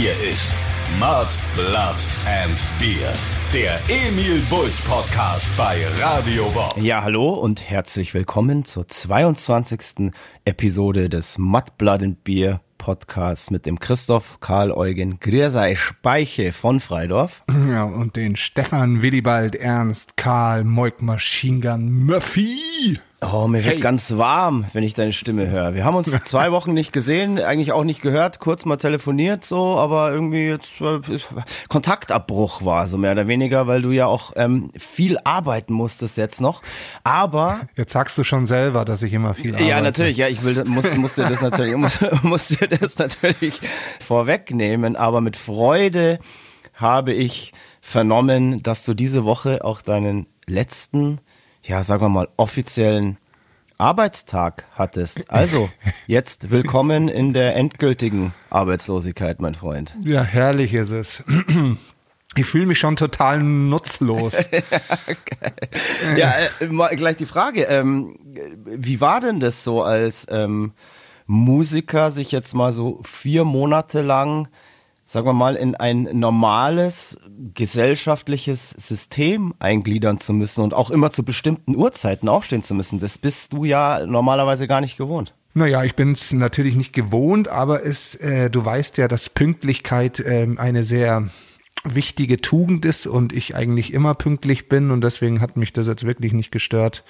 [0.00, 0.56] Hier ist
[0.98, 3.12] Mud, Blood and Beer.
[3.52, 6.74] Der Emil Bulls Podcast bei Radio Bob.
[6.78, 10.10] Ja, hallo und herzlich willkommen zur 22.
[10.46, 16.80] Episode des Mud, Blood and Beer Podcasts mit dem Christoph Karl Eugen Griersei Speiche von
[16.80, 17.42] Freidorf.
[17.68, 22.98] Ja, und den Stefan Willibald Ernst Karl Moik Machine Gun Murphy.
[23.22, 25.74] Oh, mir wird ganz warm, wenn ich deine Stimme höre.
[25.74, 29.76] Wir haben uns zwei Wochen nicht gesehen, eigentlich auch nicht gehört, kurz mal telefoniert so,
[29.76, 31.00] aber irgendwie jetzt äh,
[31.68, 36.40] Kontaktabbruch war so mehr oder weniger, weil du ja auch ähm, viel arbeiten musstest jetzt
[36.40, 36.62] noch.
[37.04, 39.68] Aber jetzt sagst du schon selber, dass ich immer viel arbeite.
[39.68, 40.16] Ja, natürlich.
[40.16, 43.60] Ja, ich will muss, muss dir das natürlich muss, muss dir das natürlich
[44.00, 44.96] vorwegnehmen.
[44.96, 46.20] Aber mit Freude
[46.72, 47.52] habe ich
[47.82, 51.20] vernommen, dass du diese Woche auch deinen letzten
[51.62, 53.18] ja, sagen wir mal, offiziellen
[53.78, 55.30] Arbeitstag hattest.
[55.30, 55.70] Also,
[56.06, 59.96] jetzt willkommen in der endgültigen Arbeitslosigkeit, mein Freund.
[60.02, 61.24] Ja, herrlich ist es.
[62.36, 64.48] Ich fühle mich schon total nutzlos.
[66.16, 67.64] ja, äh, gleich die Frage.
[67.64, 68.20] Ähm,
[68.64, 70.72] wie war denn das so als ähm,
[71.26, 74.46] Musiker, sich jetzt mal so vier Monate lang
[75.10, 77.18] sagen wir mal, in ein normales
[77.54, 83.00] gesellschaftliches System eingliedern zu müssen und auch immer zu bestimmten Uhrzeiten aufstehen zu müssen.
[83.00, 85.34] Das bist du ja normalerweise gar nicht gewohnt.
[85.52, 90.20] Naja, ich bin es natürlich nicht gewohnt, aber es, äh, du weißt ja, dass Pünktlichkeit
[90.20, 91.28] äh, eine sehr
[91.84, 96.04] wichtige Tugend ist und ich eigentlich immer pünktlich bin und deswegen hat mich das jetzt
[96.04, 97.04] wirklich nicht gestört,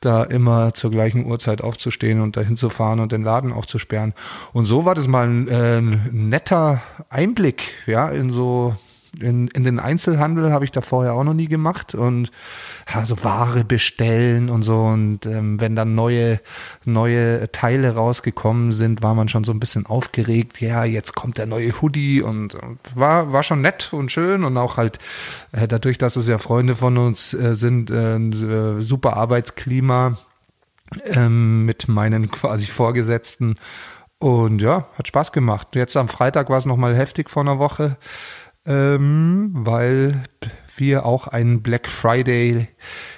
[0.00, 4.14] da immer zur gleichen Uhrzeit aufzustehen und dahin zu fahren und den Laden aufzusperren.
[4.52, 8.76] Und so war das mal ein, äh, netter Einblick, ja, in so
[9.20, 12.30] in, in den Einzelhandel habe ich da vorher auch noch nie gemacht und
[12.92, 16.40] ja, so Ware bestellen und so und ähm, wenn dann neue
[16.84, 20.60] neue Teile rausgekommen sind, war man schon so ein bisschen aufgeregt.
[20.60, 24.56] Ja, jetzt kommt der neue Hoodie und, und war war schon nett und schön und
[24.56, 24.98] auch halt
[25.52, 30.16] äh, dadurch, dass es ja Freunde von uns äh, sind, äh, äh super Arbeitsklima
[31.04, 33.56] ähm, mit meinen quasi Vorgesetzten
[34.18, 35.74] und ja, hat Spaß gemacht.
[35.74, 37.96] Jetzt am Freitag war es noch heftig vor einer Woche
[38.66, 40.22] ähm, weil
[40.76, 42.68] wir auch einen Black Friday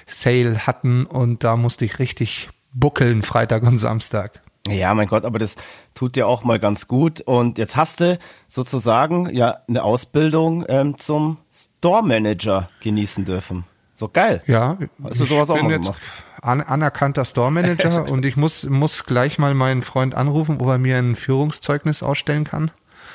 [0.05, 4.41] Sale hatten und da musste ich richtig buckeln, Freitag und Samstag.
[4.67, 5.55] Ja, mein Gott, aber das
[5.93, 7.21] tut dir auch mal ganz gut.
[7.21, 8.17] Und jetzt hast du
[8.47, 13.65] sozusagen ja eine Ausbildung ähm, zum Store Manager genießen dürfen.
[13.93, 14.41] So geil.
[14.47, 16.01] Ja, hast du sowas auch mal gemacht?
[16.41, 20.77] An, anerkannter Store Manager und ich muss, muss gleich mal meinen Freund anrufen, ob er
[20.79, 22.71] mir ein Führungszeugnis ausstellen kann.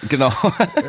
[0.08, 0.32] Genau.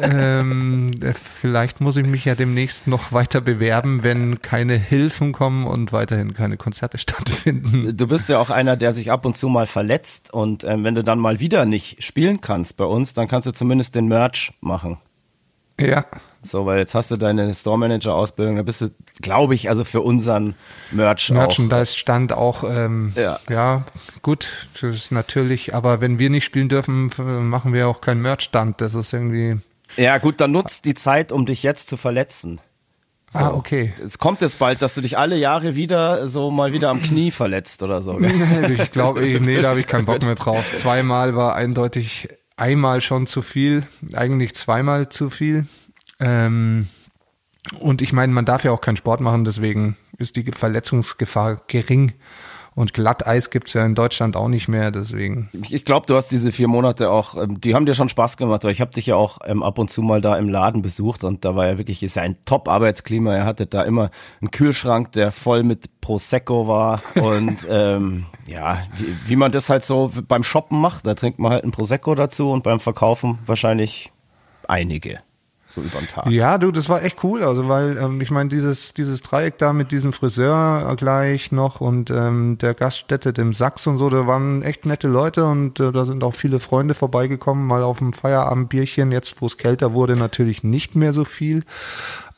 [0.01, 5.91] ähm, vielleicht muss ich mich ja demnächst noch weiter bewerben, wenn keine Hilfen kommen und
[5.91, 7.95] weiterhin keine Konzerte stattfinden.
[7.95, 10.95] Du bist ja auch einer, der sich ab und zu mal verletzt und ähm, wenn
[10.95, 14.53] du dann mal wieder nicht spielen kannst bei uns, dann kannst du zumindest den Merch
[14.61, 14.97] machen.
[15.79, 16.05] Ja.
[16.44, 18.90] So, weil jetzt hast du deine Store Manager Ausbildung, da bist du,
[19.22, 20.56] glaube ich, also für unseren
[20.91, 23.40] Merch Merchandise Stand auch, ähm, ja.
[23.47, 23.85] ja,
[24.24, 27.12] gut, das ist natürlich, aber wenn wir nicht spielen dürfen,
[27.47, 29.57] machen wir auch keinen Merch Stand, das ist irgendwie.
[29.97, 32.59] Ja, gut, dann nutzt die Zeit, um dich jetzt zu verletzen.
[33.31, 33.40] So.
[33.40, 33.94] Ah, okay.
[34.03, 37.31] Es kommt jetzt bald, dass du dich alle Jahre wieder so mal wieder am Knie
[37.31, 38.19] verletzt oder so.
[38.69, 40.69] ich glaube, nee, da habe ich keinen Bock mehr drauf.
[40.74, 45.66] Zweimal war eindeutig einmal schon zu viel, eigentlich zweimal zu viel.
[46.21, 46.87] Ähm,
[47.79, 52.13] und ich meine, man darf ja auch keinen Sport machen, deswegen ist die Verletzungsgefahr gering.
[52.73, 55.49] Und Glatteis gibt's ja in Deutschland auch nicht mehr, deswegen.
[55.69, 58.63] Ich glaube, du hast diese vier Monate auch, ähm, die haben dir schon Spaß gemacht,
[58.63, 61.25] weil ich habe dich ja auch ähm, ab und zu mal da im Laden besucht
[61.25, 63.35] und da war ja wirklich ist ja ein Top-Arbeitsklima.
[63.35, 64.09] Er hatte da immer
[64.39, 69.83] einen Kühlschrank, der voll mit Prosecco war und ähm, ja, wie, wie man das halt
[69.83, 74.13] so beim Shoppen macht, da trinkt man halt ein Prosecco dazu und beim Verkaufen wahrscheinlich
[74.65, 75.19] einige
[75.73, 76.27] so über den Tag.
[76.29, 77.43] Ja, du, das war echt cool.
[77.43, 82.09] Also, weil ähm, ich meine, dieses, dieses Dreieck da mit diesem Friseur gleich noch und
[82.09, 86.05] ähm, der Gaststätte, dem Sachs und so, da waren echt nette Leute und äh, da
[86.05, 89.12] sind auch viele Freunde vorbeigekommen, mal auf dem Feierabendbierchen.
[89.12, 91.63] Jetzt, wo es kälter wurde, natürlich nicht mehr so viel.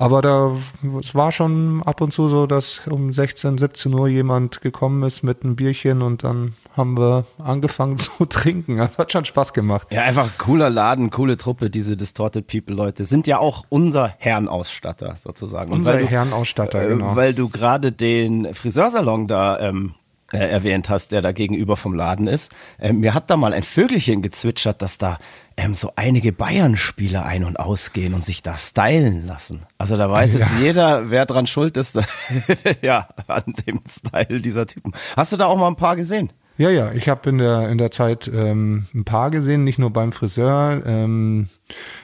[0.04, 0.52] Aber da,
[1.00, 5.24] es war schon ab und zu so, dass um 16, 17 Uhr jemand gekommen ist
[5.24, 8.80] mit einem Bierchen und dann haben wir angefangen zu trinken.
[8.80, 9.88] Das hat schon Spaß gemacht.
[9.92, 13.06] Ja, einfach cooler Laden, coole Truppe, diese Distorted People Leute.
[13.06, 15.72] Sind ja auch unser Herrenausstatter sozusagen.
[15.72, 17.16] Unser Herrenausstatter, äh, genau.
[17.16, 19.94] Weil du gerade den Friseursalon da ähm,
[20.34, 22.52] äh, erwähnt hast, der da gegenüber vom Laden ist.
[22.80, 25.20] Ähm, mir hat da mal ein Vögelchen gezwitschert, dass da
[25.56, 29.66] ähm, so einige Bayern-Spieler ein- und ausgehen und sich da stylen lassen.
[29.78, 30.40] Also da weiß ja.
[30.40, 32.00] jetzt jeder, wer dran schuld ist,
[32.82, 34.94] ja, an dem Style dieser Typen.
[35.16, 36.32] Hast du da auch mal ein paar gesehen?
[36.58, 39.90] Ja, ja, ich habe in der, in der Zeit ähm, ein paar gesehen, nicht nur
[39.90, 40.84] beim Friseur.
[40.86, 41.50] Ähm,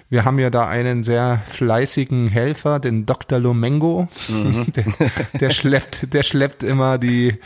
[0.10, 3.38] wir haben ja da einen sehr fleißigen Helfer, den Dr.
[3.38, 4.08] Lomengo.
[4.28, 4.66] Mhm.
[4.74, 4.86] Der,
[5.40, 7.38] der, schleppt, der schleppt immer die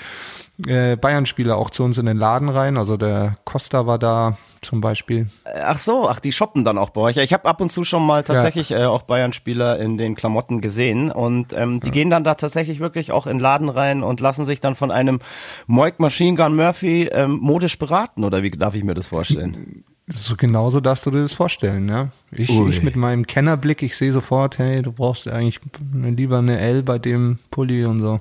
[0.65, 2.77] äh, Bayern-Spieler auch zu uns in den Laden rein.
[2.77, 5.27] Also der Costa war da, zum Beispiel.
[5.45, 7.17] Ach so, ach, die shoppen dann auch bei euch.
[7.17, 8.83] Ich habe ab und zu schon mal tatsächlich ja.
[8.83, 11.93] äh, auch Bayern-Spieler in den Klamotten gesehen und ähm, die ja.
[11.93, 15.19] gehen dann da tatsächlich wirklich auch in Laden rein und lassen sich dann von einem
[15.67, 19.83] Moik Machine Gun Murphy ähm, modisch beraten oder wie darf ich mir das vorstellen?
[20.07, 22.09] So genauso darfst du dir das vorstellen, ja.
[22.31, 25.61] Ich, ich mit meinem Kennerblick, ich sehe sofort, hey, du brauchst eigentlich
[25.93, 28.19] lieber eine L bei dem Pulli und so.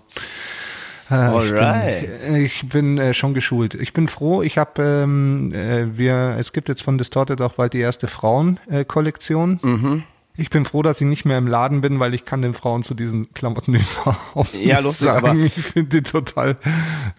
[1.12, 2.09] Alright.
[2.23, 3.75] Ich bin, ich bin äh, schon geschult.
[3.75, 4.43] Ich bin froh.
[4.43, 9.61] Ich habe, ähm, äh, wir, es gibt jetzt von Distorted auch bald die erste Frauenkollektion.
[9.62, 10.05] Äh, mhm.
[10.34, 12.82] Ich bin froh, dass ich nicht mehr im Laden bin, weil ich kann den Frauen
[12.82, 15.26] zu diesen Klamotten überhaupt ja, lustig, sagen.
[15.26, 16.56] Aber ich finde die total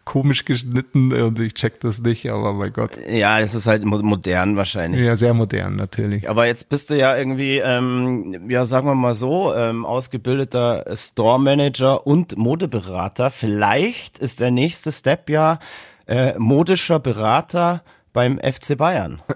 [0.03, 2.99] komisch geschnitten und ich check das nicht, aber mein Gott.
[3.07, 5.01] Ja, es ist halt modern wahrscheinlich.
[5.01, 6.27] Ja, sehr modern natürlich.
[6.27, 11.39] Aber jetzt bist du ja irgendwie, ähm, ja sagen wir mal so, ähm, ausgebildeter Store
[11.39, 13.29] Manager und Modeberater.
[13.29, 15.59] Vielleicht ist der nächste Step ja
[16.07, 19.21] äh, modischer Berater beim FC Bayern.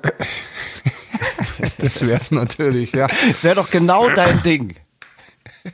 [1.87, 3.07] das wäre es natürlich, ja.
[3.07, 4.75] Das wäre doch genau dein Ding.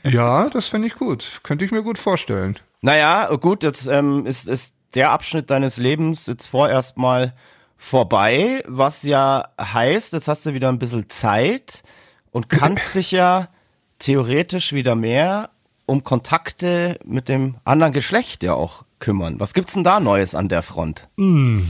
[0.03, 1.41] Ja, das finde ich gut.
[1.43, 2.57] Könnte ich mir gut vorstellen.
[2.81, 7.33] Naja, gut, jetzt ähm, ist, ist der Abschnitt deines Lebens jetzt vorerst mal
[7.77, 11.83] vorbei, was ja heißt, jetzt hast du wieder ein bisschen Zeit
[12.31, 13.49] und kannst dich ja
[13.99, 15.49] theoretisch wieder mehr
[15.85, 19.39] um Kontakte mit dem anderen Geschlecht ja auch kümmern.
[19.39, 21.09] Was gibt's denn da Neues an der Front?
[21.17, 21.61] Mm,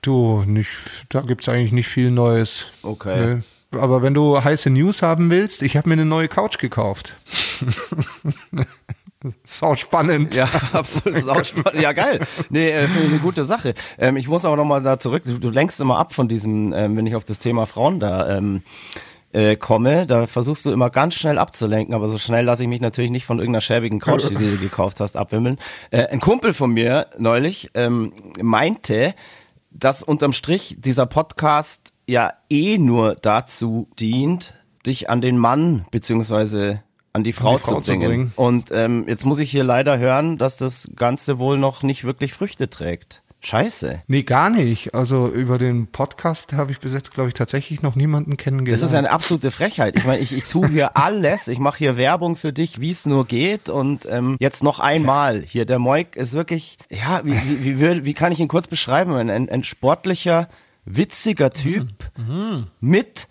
[0.00, 0.70] du, nicht,
[1.10, 2.72] da gibt's eigentlich nicht viel Neues.
[2.82, 3.36] Okay.
[3.36, 3.42] Nee.
[3.72, 7.14] Aber wenn du heiße News haben willst, ich habe mir eine neue Couch gekauft.
[9.44, 10.34] Sau spannend.
[10.34, 11.18] Ja, absolut.
[11.18, 11.80] Sau spannend.
[11.80, 12.20] Ja, geil.
[12.50, 13.74] Nee, äh, eine gute Sache.
[13.98, 15.22] Ähm, ich muss aber nochmal da zurück.
[15.24, 18.36] Du, du, lenkst immer ab von diesem, ähm, wenn ich auf das Thema Frauen da
[18.36, 18.62] ähm,
[19.32, 22.80] äh, komme, da versuchst du immer ganz schnell abzulenken, aber so schnell lasse ich mich
[22.80, 25.58] natürlich nicht von irgendeiner schäbigen Couch, die du gekauft hast, abwimmeln.
[25.90, 29.14] Äh, ein Kumpel von mir neulich ähm, meinte,
[29.70, 34.54] dass unterm Strich dieser Podcast ja eh nur dazu dient,
[34.86, 36.82] dich an den Mann beziehungsweise
[37.14, 38.02] an die Frau, die Frau zu, bringen.
[38.02, 38.32] zu, bringen.
[38.36, 42.32] Und ähm, jetzt muss ich hier leider hören, dass das Ganze wohl noch nicht wirklich
[42.32, 43.22] Früchte trägt.
[43.44, 44.02] Scheiße.
[44.06, 44.94] Nee, gar nicht.
[44.94, 48.80] Also über den Podcast habe ich bis jetzt, glaube ich, tatsächlich noch niemanden kennengelernt.
[48.80, 49.96] Das ist eine absolute Frechheit.
[49.96, 51.48] Ich meine, ich, ich tue hier alles.
[51.48, 53.68] Ich mache hier Werbung für dich, wie es nur geht.
[53.68, 55.64] Und ähm, jetzt noch einmal hier.
[55.64, 57.34] Der Moik ist wirklich, ja, wie,
[57.64, 59.14] wie, wie, wie kann ich ihn kurz beschreiben?
[59.14, 60.48] Ein, ein, ein sportlicher,
[60.84, 62.68] witziger Typ mhm.
[62.80, 63.28] mit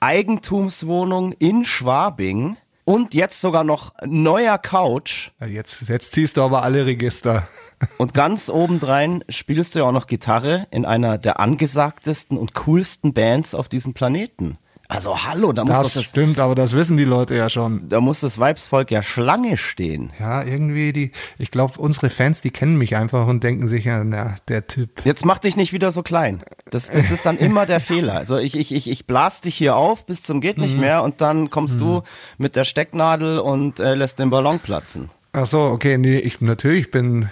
[0.00, 5.30] Eigentumswohnung in Schwabing und jetzt sogar noch neuer Couch.
[5.46, 7.48] Jetzt, jetzt ziehst du aber alle Register.
[7.98, 13.12] Und ganz obendrein spielst du ja auch noch Gitarre in einer der angesagtesten und coolsten
[13.12, 14.58] Bands auf diesem Planeten.
[14.94, 17.88] Also hallo, da muss das, das stimmt, aber das wissen die Leute ja schon.
[17.88, 20.12] Da muss das Weibsvolk ja Schlange stehen.
[20.20, 21.10] Ja, irgendwie die.
[21.36, 25.04] Ich glaube, unsere Fans, die kennen mich einfach und denken sich ja, na, der Typ.
[25.04, 26.44] Jetzt mach dich nicht wieder so klein.
[26.70, 28.14] Das, das ist dann immer der Fehler.
[28.14, 30.80] Also ich, ich, ich, ich blas dich hier auf bis zum geht nicht mhm.
[30.80, 31.80] mehr und dann kommst mhm.
[31.80, 32.02] du
[32.38, 35.08] mit der Stecknadel und äh, lässt den Ballon platzen.
[35.32, 37.30] Ach so, okay, nee, ich natürlich bin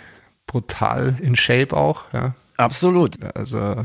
[0.48, 2.34] brutal in Shape auch, ja.
[2.56, 3.16] Absolut.
[3.36, 3.76] Also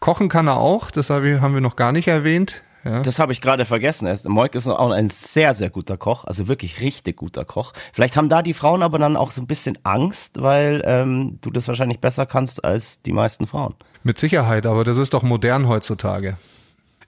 [0.00, 2.62] kochen kann er auch, das haben wir noch gar nicht erwähnt.
[2.88, 3.02] Ja.
[3.02, 4.08] Das habe ich gerade vergessen.
[4.28, 7.74] Moik ist auch ein sehr, sehr guter Koch, also wirklich richtig guter Koch.
[7.92, 11.50] Vielleicht haben da die Frauen aber dann auch so ein bisschen Angst, weil ähm, du
[11.50, 13.74] das wahrscheinlich besser kannst als die meisten Frauen.
[14.04, 16.38] Mit Sicherheit, aber das ist doch modern heutzutage.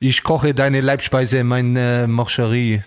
[0.00, 2.82] Ich koche deine Leibspeise, meine Morcherie.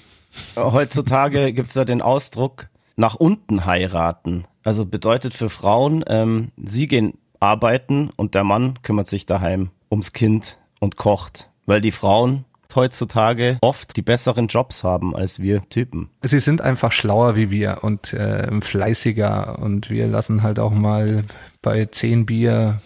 [0.55, 4.45] Heutzutage gibt es ja den Ausdruck nach unten heiraten.
[4.63, 10.13] Also bedeutet für Frauen, ähm, sie gehen arbeiten und der Mann kümmert sich daheim ums
[10.13, 11.49] Kind und kocht.
[11.65, 16.09] Weil die Frauen heutzutage oft die besseren Jobs haben als wir Typen.
[16.21, 21.23] Sie sind einfach schlauer wie wir und äh, fleißiger und wir lassen halt auch mal
[21.61, 22.81] bei zehn Bier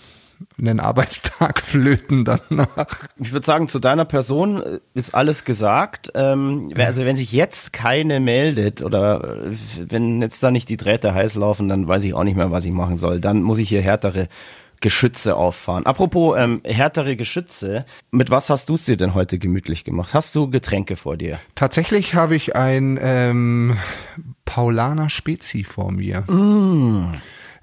[0.59, 3.07] einen Arbeitstag flöten danach.
[3.17, 6.11] Ich würde sagen, zu deiner Person äh, ist alles gesagt.
[6.15, 9.55] Ähm, also wenn sich jetzt keine meldet oder äh,
[9.89, 12.65] wenn jetzt da nicht die Drähte heiß laufen, dann weiß ich auch nicht mehr, was
[12.65, 13.19] ich machen soll.
[13.19, 14.29] Dann muss ich hier härtere
[14.81, 15.85] Geschütze auffahren.
[15.85, 20.13] Apropos ähm, härtere Geschütze, mit was hast du es dir denn heute gemütlich gemacht?
[20.13, 21.39] Hast du Getränke vor dir?
[21.55, 23.77] Tatsächlich habe ich ein ähm,
[24.45, 26.21] Paulaner Spezi vor mir.
[26.31, 27.15] Mm.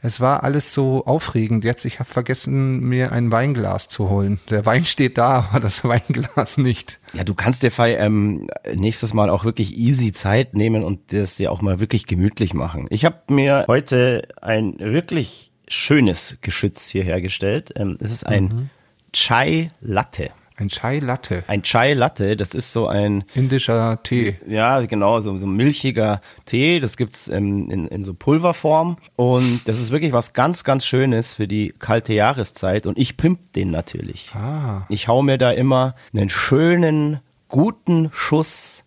[0.06, 1.64] Es war alles so aufregend.
[1.64, 4.38] Jetzt, ich habe vergessen, mir ein Weinglas zu holen.
[4.50, 7.00] Der Wein steht da, aber das Weinglas nicht.
[7.14, 11.50] Ja, du kannst dir ähm, nächstes Mal auch wirklich easy Zeit nehmen und das dir
[11.50, 12.84] auch mal wirklich gemütlich machen.
[12.90, 17.72] Ich habe mir heute ein wirklich schönes Geschütz hier hergestellt.
[17.76, 18.70] Ähm, es ist ein Mhm.
[19.12, 20.30] Chai Latte.
[20.56, 21.42] Ein Chai Latte.
[21.48, 24.36] Ein Chai Latte, das ist so ein, Indischer Tee.
[24.46, 26.78] ja, genau, so, so ein milchiger Tee.
[26.78, 28.96] Das gibt's ähm, in, in so Pulverform.
[29.16, 32.86] Und das ist wirklich was ganz, ganz Schönes für die kalte Jahreszeit.
[32.86, 34.32] Und ich pimp den natürlich.
[34.34, 34.86] Ah.
[34.88, 37.18] Ich hau mir da immer einen schönen,
[37.48, 38.84] guten Schuss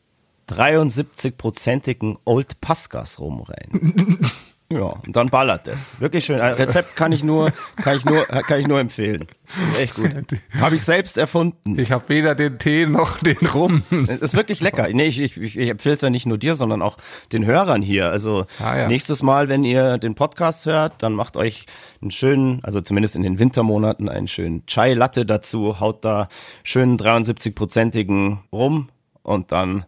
[0.49, 4.21] 73-prozentigen Old Pascas rum rein.
[4.69, 5.97] Ja, und dann ballert es.
[6.01, 6.41] Wirklich schön.
[6.41, 9.25] Ein Rezept kann ich nur, kann ich nur, kann ich nur empfehlen.
[9.71, 10.11] Ist echt gut.
[10.59, 11.79] Habe ich selbst erfunden.
[11.79, 13.83] Ich habe weder den Tee noch den Rum.
[14.09, 14.89] Es ist wirklich lecker.
[14.91, 16.97] Nee, ich, ich, ich empfehle es ja nicht nur dir, sondern auch
[17.31, 18.09] den Hörern hier.
[18.09, 18.87] Also Ah, ja.
[18.89, 21.65] nächstes Mal, wenn ihr den Podcast hört, dann macht euch
[22.01, 26.27] einen schönen, also zumindest in den Wintermonaten, einen schönen Chai Latte dazu, haut da
[26.63, 28.89] schönen 73-prozentigen rum
[29.23, 29.85] und dann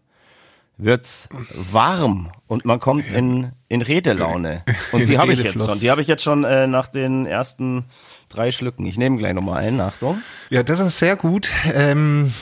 [0.80, 1.28] wird's
[1.72, 4.64] warm und man kommt in, in Redelaune.
[4.92, 5.80] Und die habe ich jetzt schon.
[5.80, 7.86] Die habe ich jetzt schon äh, nach den ersten
[8.30, 8.86] drei Schlücken.
[8.86, 10.22] Ich nehme gleich nochmal einen, Achtung.
[10.50, 11.52] Ja, das ist sehr gut.
[11.76, 12.34] Ähm,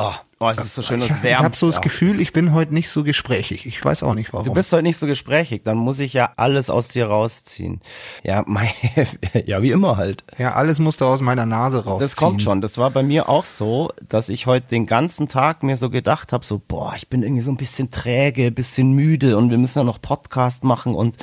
[0.00, 1.44] Oh, oh es ist so schön, ich es ich wärmt.
[1.44, 1.80] habe so das.
[1.80, 3.66] Gefühl, ich bin heute nicht so gesprächig.
[3.66, 4.46] Ich weiß auch nicht warum.
[4.46, 7.80] Du bist heute nicht so gesprächig, dann muss ich ja alles aus dir rausziehen.
[8.22, 8.72] Ja, mei,
[9.46, 10.22] ja, wie immer halt.
[10.38, 12.08] ja, alles musste aus meiner Nase rausziehen.
[12.10, 12.60] Das kommt schon.
[12.60, 16.32] Das war bei mir auch so, dass ich heute den ganzen Tag mir so gedacht
[16.32, 19.80] habe, so, boah, ich bin irgendwie so ein bisschen träge, bisschen müde und wir müssen
[19.80, 21.16] ja noch Podcast machen und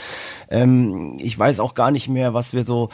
[0.50, 2.90] ähm, ich weiß auch gar nicht mehr, was wir so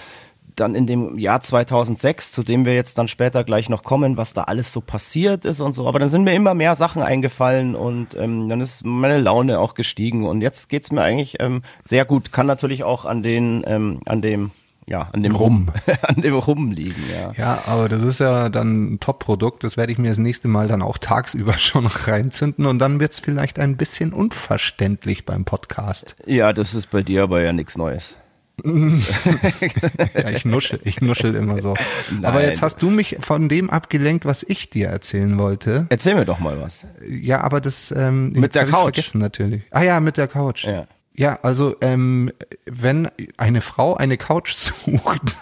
[0.62, 4.34] dann in dem Jahr 2006, zu dem wir jetzt dann später gleich noch kommen, was
[4.34, 5.88] da alles so passiert ist und so.
[5.88, 9.74] Aber dann sind mir immer mehr Sachen eingefallen und ähm, dann ist meine Laune auch
[9.74, 12.32] gestiegen und jetzt geht's mir eigentlich ähm, sehr gut.
[12.32, 14.52] Kann natürlich auch an den, ähm, an dem,
[14.86, 15.70] ja, an dem Rum.
[16.04, 17.32] an dem Rum liegen, ja.
[17.38, 19.64] Ja, aber das ist ja dann ein Top-Produkt.
[19.64, 23.20] Das werde ich mir das nächste Mal dann auch tagsüber schon reinzünden und dann wird's
[23.20, 26.16] vielleicht ein bisschen unverständlich beim Podcast.
[26.26, 28.16] Ja, das ist bei dir aber ja nichts Neues.
[28.64, 31.76] Ja, ich nuschel, ich nuschel immer so.
[32.24, 32.46] Aber Nein.
[32.48, 35.88] jetzt hast du mich von dem abgelenkt, was ich dir erzählen wollte.
[35.90, 36.86] Erzähl mir doch mal was.
[37.08, 38.82] Ja, aber das ähm, Mit der Couch.
[38.82, 39.64] vergessen natürlich.
[39.72, 40.66] Ah ja, mit der Couch.
[40.66, 40.86] Ja.
[41.14, 42.32] Ja, also ähm,
[42.66, 45.38] wenn eine Frau eine Couch sucht,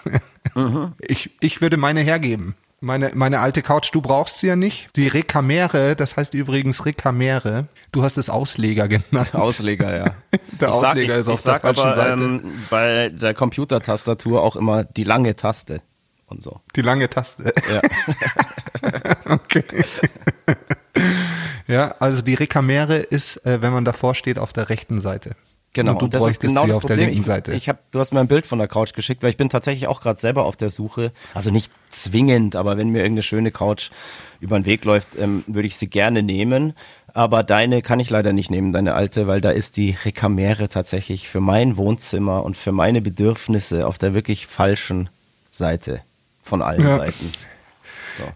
[0.54, 0.92] Mhm.
[1.00, 2.54] ich, ich würde meine hergeben.
[2.82, 4.88] Meine, meine alte Couch, du brauchst sie ja nicht.
[4.96, 7.66] Die Recamere, das heißt übrigens Recamere.
[7.92, 9.34] Du hast es Ausleger genannt.
[9.34, 10.04] Ausleger, ja.
[10.32, 12.12] Der Ich sag- Ausleger ich, ist auf ich der sag falschen aber, Seite.
[12.22, 15.82] Ähm, bei der Computertastatur auch immer die lange Taste
[16.26, 16.60] und so.
[16.74, 17.52] Die lange Taste.
[17.70, 17.80] Ja.
[19.26, 19.62] Okay.
[21.68, 25.36] ja, also die Recamere ist, äh, wenn man davor steht, auf der rechten Seite.
[25.72, 27.06] Genau, Und du das ist genau sie das auf der Problem.
[27.06, 27.54] linken ich, Seite.
[27.54, 29.86] Ich hab, du hast mir ein Bild von der Couch geschickt, weil ich bin tatsächlich
[29.86, 31.12] auch gerade selber auf der Suche.
[31.32, 33.90] Also nicht zwingend, aber wenn mir irgendeine schöne Couch
[34.40, 36.74] über den Weg läuft, ähm, würde ich sie gerne nehmen.
[37.14, 41.28] Aber deine kann ich leider nicht nehmen, deine alte, weil da ist die Recamere tatsächlich
[41.28, 45.08] für mein Wohnzimmer und für meine Bedürfnisse auf der wirklich falschen
[45.50, 46.00] Seite
[46.42, 46.96] von allen Ja.
[46.96, 47.30] Seiten.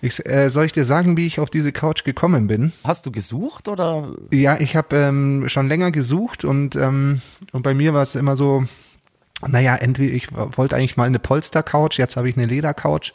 [0.00, 2.72] Ich, äh, soll ich dir sagen, wie ich auf diese Couch gekommen bin?
[2.84, 4.14] Hast du gesucht oder?
[4.30, 7.20] Ja, ich habe ähm, schon länger gesucht und, ähm,
[7.52, 8.64] und bei mir war es immer so,
[9.46, 13.12] naja, entweder ich wollte eigentlich mal eine Polster-Couch, jetzt habe ich eine Leder-Couch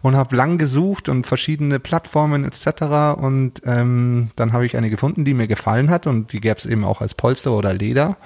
[0.00, 3.20] und habe lang gesucht und verschiedene Plattformen etc.
[3.20, 6.66] Und ähm, dann habe ich eine gefunden, die mir gefallen hat und die gäbe es
[6.66, 8.16] eben auch als Polster oder Leder.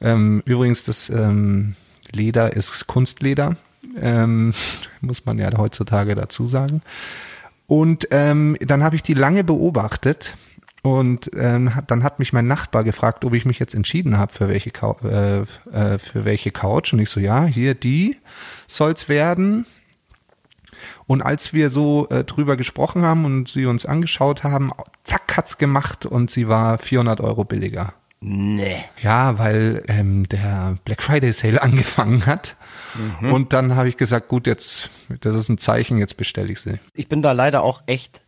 [0.00, 1.74] Ähm, übrigens, das ähm,
[2.12, 3.56] Leder ist Kunstleder,
[4.00, 4.52] ähm,
[5.00, 6.82] muss man ja heutzutage dazu sagen.
[7.66, 10.36] Und ähm, dann habe ich die lange beobachtet
[10.82, 14.48] und ähm, dann hat mich mein Nachbar gefragt, ob ich mich jetzt entschieden habe für
[14.48, 15.40] welche Cou äh,
[15.72, 18.16] äh, für welche Couch und ich so ja hier die
[18.68, 19.66] soll's werden.
[21.06, 24.70] Und als wir so äh, drüber gesprochen haben und sie uns angeschaut haben,
[25.02, 27.94] zack hat's gemacht und sie war 400 Euro billiger.
[28.20, 28.84] Nee.
[29.02, 32.56] Ja, weil ähm, der Black Friday Sale angefangen hat.
[33.20, 36.78] Und dann habe ich gesagt, gut, jetzt, das ist ein Zeichen, jetzt bestelle ich sie.
[36.94, 38.20] Ich bin da leider auch echt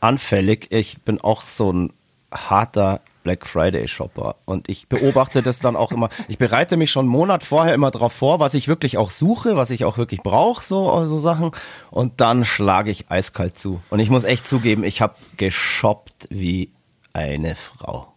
[0.00, 0.66] anfällig.
[0.70, 1.92] Ich bin auch so ein
[2.30, 6.10] harter Black Friday Shopper und ich beobachte das dann auch immer.
[6.28, 9.56] Ich bereite mich schon einen Monat vorher immer darauf vor, was ich wirklich auch suche,
[9.56, 11.50] was ich auch wirklich brauche, so, so Sachen.
[11.90, 13.80] Und dann schlage ich eiskalt zu.
[13.88, 16.70] Und ich muss echt zugeben, ich habe geshoppt wie
[17.14, 18.13] eine Frau.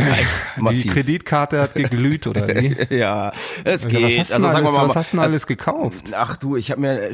[0.70, 0.86] Die.
[0.86, 2.76] Kreditkarte hat geglüht, oder wie?
[2.94, 3.32] ja,
[3.64, 4.02] es Ja, geht.
[4.02, 6.12] was hast, du also alles, mal, was hast du denn also, alles gekauft?
[6.14, 7.10] Ach du, ich habe mir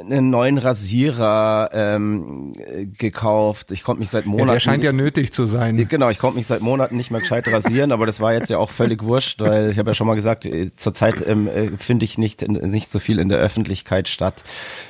[0.00, 3.70] einen neuen Rasierer ähm, äh, gekauft.
[3.72, 4.52] Ich konnte mich seit Ja, Monaten.
[4.52, 5.86] der scheint ja nötig zu sein.
[5.88, 8.58] Genau, ich konnte mich seit Monaten nicht mehr gescheit rasieren, aber das war jetzt ja
[8.58, 12.04] auch völlig wurscht, weil ich habe ja schon mal gesagt, äh, zurzeit ähm, äh, finde
[12.04, 14.42] ich nicht, nicht so viel in der Öffentlichkeit statt.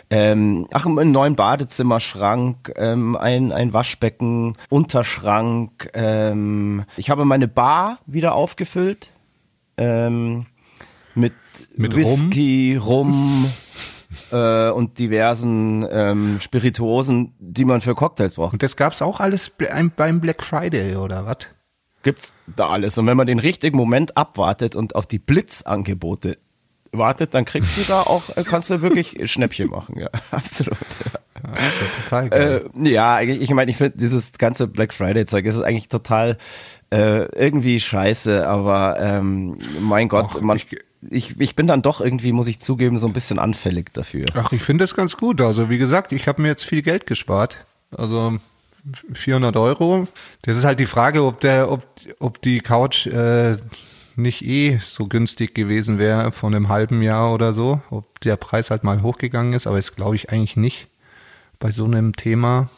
[0.09, 5.91] Ähm, ach, einen neuen Badezimmerschrank, ähm, ein, ein Waschbecken, Unterschrank.
[5.95, 9.11] Ähm, ich habe meine Bar wieder aufgefüllt.
[9.77, 10.47] Ähm,
[11.15, 11.35] mit
[11.77, 13.53] mit Whisky, Rum, Rum
[14.31, 18.53] äh, und diversen ähm, Spirituosen, die man für Cocktails braucht.
[18.53, 19.51] Und das gab's auch alles
[19.97, 21.49] beim Black Friday oder was?
[22.03, 22.97] Gibt's da alles.
[22.99, 26.39] Und wenn man den richtigen Moment abwartet und auf die Blitzangebote
[26.99, 30.77] wartet, dann kriegst du da auch, äh, kannst du wirklich Schnäppchen machen, ja, absolut.
[31.45, 31.71] Ja, ja
[32.03, 32.71] total geil.
[32.75, 36.39] Äh, ja, ich meine, ich finde dieses ganze Black Friday-Zeug ist eigentlich total
[36.91, 40.67] äh, irgendwie scheiße, aber ähm, mein Gott, Ach, man, ich,
[41.11, 44.25] ich, ich bin dann doch irgendwie, muss ich zugeben, so ein bisschen anfällig dafür.
[44.35, 45.41] Ach, ich finde das ganz gut.
[45.41, 47.65] Also wie gesagt, ich habe mir jetzt viel Geld gespart.
[47.91, 48.39] Also
[49.13, 50.07] 400 Euro.
[50.43, 51.85] Das ist halt die Frage, ob der, ob,
[52.21, 53.57] ob die Couch äh,
[54.17, 58.71] nicht eh so günstig gewesen wäre von einem halben Jahr oder so, ob der Preis
[58.71, 60.89] halt mal hochgegangen ist, aber das glaube ich eigentlich nicht
[61.59, 62.69] bei so einem Thema.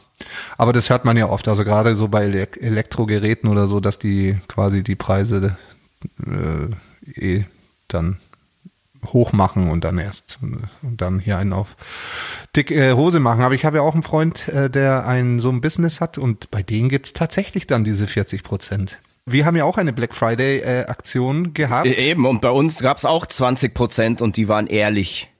[0.56, 4.36] Aber das hört man ja oft, also gerade so bei Elektrogeräten oder so, dass die
[4.48, 5.56] quasi die Preise
[6.26, 7.44] äh, eh
[7.86, 8.18] dann
[9.06, 11.76] hoch machen und dann erst und dann hier einen auf
[12.56, 13.42] dick äh, Hose machen.
[13.42, 16.50] Aber ich habe ja auch einen Freund, äh, der ein so ein Business hat und
[16.50, 18.98] bei denen gibt es tatsächlich dann diese 40 Prozent.
[19.30, 21.86] Wir haben ja auch eine Black Friday äh, Aktion gehabt.
[21.86, 25.30] Äh, eben, und bei uns gab es auch 20 Prozent und die waren ehrlich.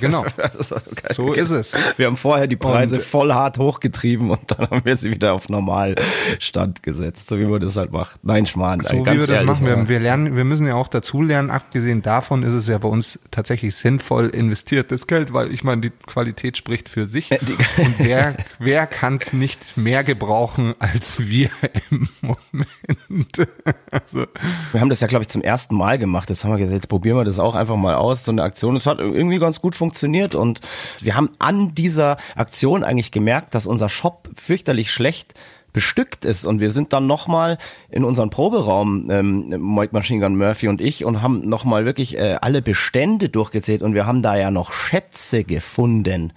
[0.00, 0.24] Genau.
[1.10, 1.72] so ist es.
[1.96, 5.32] Wir haben vorher die Preise und, voll hart hochgetrieben und dann haben wir sie wieder
[5.32, 8.24] auf Normalstand gesetzt, so wie man das halt macht.
[8.24, 8.80] Nein, Schmarrn.
[8.80, 9.66] So wie wir das machen.
[9.66, 11.50] Wir, wir, lernen, wir müssen ja auch dazu lernen.
[11.50, 15.90] Abgesehen davon ist es ja bei uns tatsächlich sinnvoll investiertes Geld, weil ich meine, die
[15.90, 17.30] Qualität spricht für sich.
[17.78, 21.50] Und wer, wer kann es nicht mehr gebrauchen als wir
[21.90, 23.48] im Moment?
[23.90, 24.26] also.
[24.72, 26.28] Wir haben das ja, glaube ich, zum ersten Mal gemacht.
[26.28, 28.24] Jetzt haben wir gesagt, jetzt probieren wir das auch einfach mal aus.
[28.24, 28.76] So eine Aktion.
[28.76, 30.60] Es hat irgendwie ganz gut funktioniert und
[31.00, 35.34] wir haben an dieser Aktion eigentlich gemerkt, dass unser Shop fürchterlich schlecht
[35.72, 37.58] bestückt ist und wir sind dann nochmal
[37.90, 42.36] in unseren Proberaum, ähm, Mike Machine Gun Murphy und ich und haben nochmal wirklich äh,
[42.40, 46.32] alle Bestände durchgezählt und wir haben da ja noch Schätze gefunden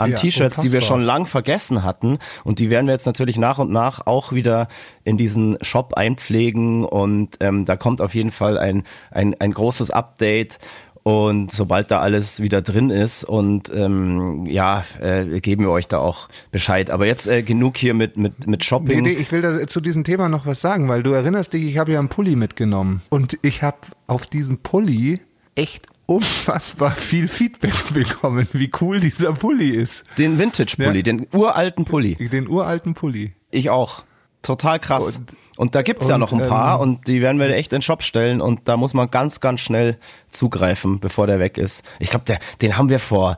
[0.00, 2.18] an ja, T-Shirts, die wir schon lang vergessen hatten.
[2.42, 4.68] Und die werden wir jetzt natürlich nach und nach auch wieder
[5.04, 6.86] in diesen Shop einpflegen.
[6.86, 10.58] Und ähm, da kommt auf jeden Fall ein, ein, ein großes Update.
[11.02, 15.98] Und sobald da alles wieder drin ist und ähm, ja, äh, geben wir euch da
[15.98, 16.90] auch Bescheid.
[16.90, 19.02] Aber jetzt äh, genug hier mit, mit, mit Shopping.
[19.02, 21.64] Nee, nee, ich will da zu diesem Thema noch was sagen, weil du erinnerst dich,
[21.64, 23.00] ich habe ja einen Pulli mitgenommen.
[23.08, 25.20] Und ich habe auf diesem Pulli
[25.54, 30.04] echt unfassbar viel Feedback bekommen, wie cool dieser Pulli ist.
[30.18, 31.02] Den Vintage-Pulli, ja.
[31.02, 32.16] den uralten Pulli.
[32.16, 33.32] Den uralten Pulli.
[33.50, 34.02] Ich auch.
[34.42, 35.16] Total krass.
[35.16, 37.70] Und und da gibt's und, ja noch ein paar ähm, und die werden wir echt
[37.74, 39.98] in den Shop stellen und da muss man ganz, ganz schnell
[40.30, 41.84] zugreifen, bevor der weg ist.
[41.98, 43.36] Ich glaube, den haben wir vor,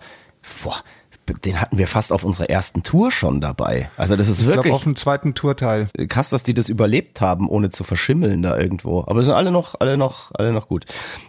[0.62, 0.76] boah,
[1.44, 3.90] den hatten wir fast auf unserer ersten Tour schon dabei.
[3.96, 4.66] Also das ist wirklich.
[4.66, 5.88] Ich auf dem zweiten Tourteil.
[6.08, 9.00] Krass, dass die das überlebt haben, ohne zu verschimmeln da irgendwo.
[9.00, 10.84] Aber sind alle noch, alle noch, alle noch gut.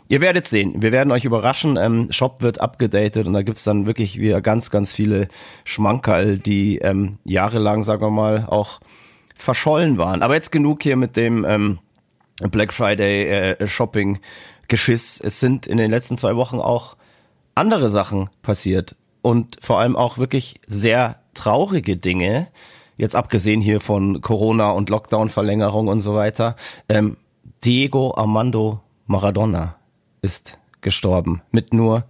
[0.10, 0.84] Ihr werdet sehen.
[0.84, 1.76] Wir werden euch überraschen.
[1.76, 5.28] Ähm, Shop wird abgedatet und da gibt's dann wirklich wieder ganz, ganz viele
[5.64, 8.80] Schmankerl, die ähm, jahrelang, sagen wir mal, auch
[9.36, 10.22] verschollen waren.
[10.22, 11.80] Aber jetzt genug hier mit dem ähm,
[12.41, 14.19] Black Friday äh, Shopping
[14.67, 15.19] Geschiss.
[15.19, 16.96] Es sind in den letzten zwei Wochen auch
[17.56, 22.48] andere Sachen passiert und vor allem auch wirklich sehr traurige Dinge.
[22.98, 26.56] Jetzt abgesehen hier von Corona und Lockdown-Verlängerung und so weiter.
[26.89, 27.17] Ähm,
[27.63, 29.76] Diego Armando Maradona
[30.22, 32.06] ist gestorben mit nur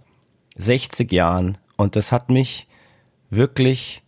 [0.56, 2.66] 60 Jahren und das hat mich
[3.30, 4.02] wirklich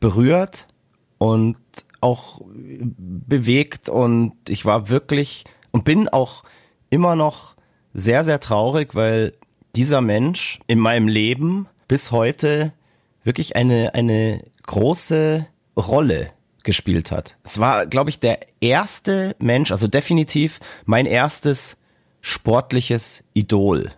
[0.00, 0.66] berührt
[1.18, 1.56] und
[2.04, 6.44] auch bewegt und ich war wirklich und bin auch
[6.90, 7.56] immer noch
[7.94, 9.32] sehr, sehr traurig, weil
[9.74, 12.72] dieser Mensch in meinem Leben bis heute
[13.24, 16.30] wirklich eine, eine große Rolle
[16.62, 17.36] gespielt hat.
[17.42, 21.76] Es war, glaube ich, der erste Mensch, also definitiv mein erstes
[22.20, 23.90] sportliches Idol.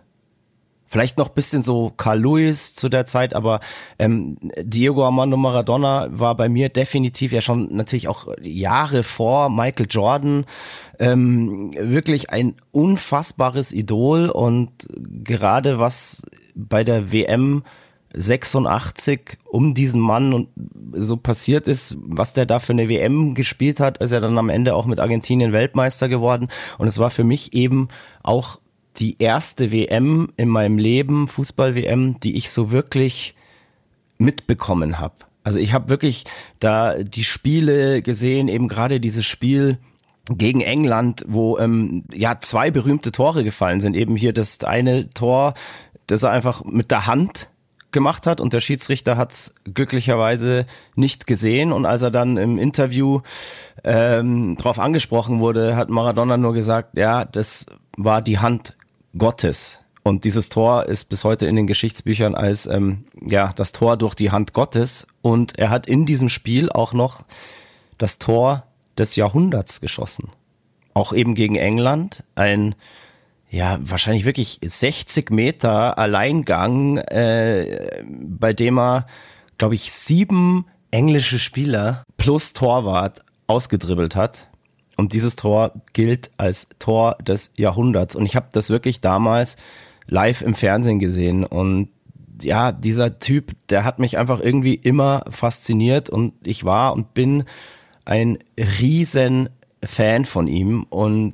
[0.87, 3.59] Vielleicht noch bisschen so Carl Lewis zu der Zeit, aber
[3.99, 9.87] ähm, Diego Armando Maradona war bei mir definitiv ja schon natürlich auch Jahre vor Michael
[9.89, 10.45] Jordan
[10.99, 16.23] ähm, wirklich ein unfassbares Idol und gerade was
[16.55, 17.63] bei der WM
[18.13, 20.47] 86 um diesen Mann und
[20.93, 24.49] so passiert ist, was der da für eine WM gespielt hat, ist er dann am
[24.49, 26.47] Ende auch mit Argentinien Weltmeister geworden
[26.77, 27.89] und es war für mich eben
[28.23, 28.59] auch
[28.99, 33.35] die erste WM in meinem Leben, Fußball-WM, die ich so wirklich
[34.17, 35.15] mitbekommen habe.
[35.43, 36.25] Also ich habe wirklich
[36.59, 39.77] da die Spiele gesehen, eben gerade dieses Spiel
[40.29, 43.95] gegen England, wo ähm, ja zwei berühmte Tore gefallen sind.
[43.95, 45.53] Eben hier das eine Tor,
[46.07, 47.49] das er einfach mit der Hand
[47.91, 52.57] gemacht hat und der Schiedsrichter hat es glücklicherweise nicht gesehen und als er dann im
[52.57, 53.21] Interview
[53.85, 58.75] ähm, darauf angesprochen wurde, hat Maradona nur gesagt, ja, das war die Hand
[59.17, 59.79] Gottes.
[60.03, 64.15] Und dieses Tor ist bis heute in den Geschichtsbüchern als ähm, ja das Tor durch
[64.15, 65.05] die Hand Gottes.
[65.21, 67.25] Und er hat in diesem Spiel auch noch
[67.97, 68.63] das Tor
[68.97, 70.29] des Jahrhunderts geschossen.
[70.93, 72.23] Auch eben gegen England.
[72.35, 72.75] Ein
[73.49, 79.07] ja, wahrscheinlich wirklich 60 Meter Alleingang, äh, bei dem er,
[79.57, 84.46] glaube ich, sieben englische Spieler plus Torwart ausgedribbelt hat.
[84.97, 88.15] Und dieses Tor gilt als Tor des Jahrhunderts.
[88.15, 89.55] Und ich habe das wirklich damals
[90.07, 91.89] live im Fernsehen gesehen und
[92.41, 97.45] ja, dieser Typ, der hat mich einfach irgendwie immer fasziniert und ich war und bin
[98.05, 99.49] ein riesen
[99.83, 101.33] Fan von ihm und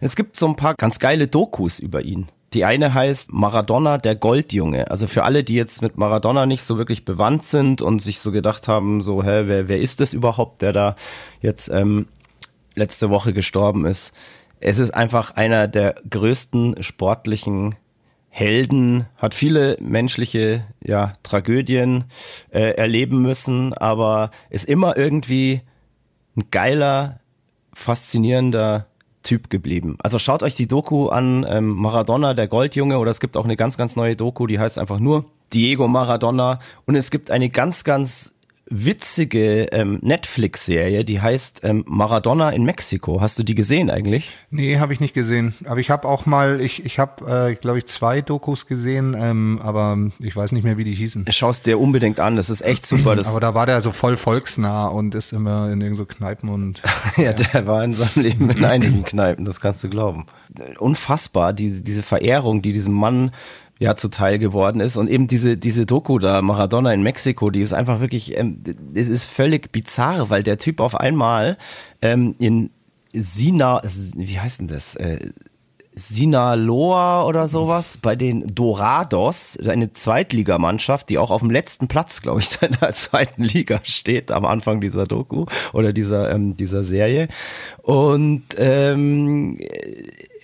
[0.00, 2.28] es gibt so ein paar ganz geile Dokus über ihn.
[2.54, 4.90] Die eine heißt Maradona, der Goldjunge.
[4.90, 8.32] Also für alle, die jetzt mit Maradona nicht so wirklich bewandt sind und sich so
[8.32, 10.96] gedacht haben, so, hä, wer, wer ist das überhaupt, der da
[11.42, 12.06] jetzt ähm,
[12.78, 14.12] letzte Woche gestorben ist?
[14.60, 17.76] Es ist einfach einer der größten sportlichen
[18.28, 22.04] Helden, hat viele menschliche ja, Tragödien
[22.50, 25.62] äh, erleben müssen, aber ist immer irgendwie
[26.36, 27.20] ein geiler,
[27.72, 28.86] faszinierender
[29.22, 29.96] Typ geblieben.
[30.00, 33.56] Also schaut euch die Doku an, ähm, Maradona, der Goldjunge, oder es gibt auch eine
[33.56, 36.60] ganz, ganz neue Doku, die heißt einfach nur Diego Maradona.
[36.86, 38.37] Und es gibt eine ganz, ganz
[38.70, 43.20] witzige ähm, Netflix-Serie, die heißt ähm, Maradona in Mexiko.
[43.20, 44.30] Hast du die gesehen eigentlich?
[44.50, 45.54] Nee, habe ich nicht gesehen.
[45.66, 49.60] Aber ich habe auch mal, ich, ich habe, äh, glaube ich, zwei Dokus gesehen, ähm,
[49.62, 51.26] aber ich weiß nicht mehr, wie die hießen.
[51.30, 53.16] Schau es dir unbedingt an, das ist echt super.
[53.16, 56.48] Das aber da war der so voll volksnah und ist immer in irgendein so Kneipen
[56.48, 56.82] und.
[57.16, 60.26] ja, der war in seinem Leben in einigen Kneipen, das kannst du glauben.
[60.78, 63.30] Unfassbar, die, diese Verehrung, die diesem Mann
[63.78, 64.96] ja zuteil geworden ist.
[64.96, 68.62] Und eben diese, diese Doku da, Maradona in Mexiko, die ist einfach wirklich, ähm,
[68.94, 71.56] es ist völlig bizarr, weil der Typ auf einmal
[72.02, 72.70] ähm, in
[73.12, 73.80] Sina,
[74.16, 74.94] wie heißt denn das?
[74.96, 75.30] Äh,
[75.98, 82.40] Sinaloa oder sowas bei den Dorados, eine Zweitligamannschaft, die auch auf dem letzten Platz, glaube
[82.40, 87.28] ich, in der zweiten Liga steht am Anfang dieser Doku oder dieser ähm, dieser Serie.
[87.82, 89.58] Und ähm,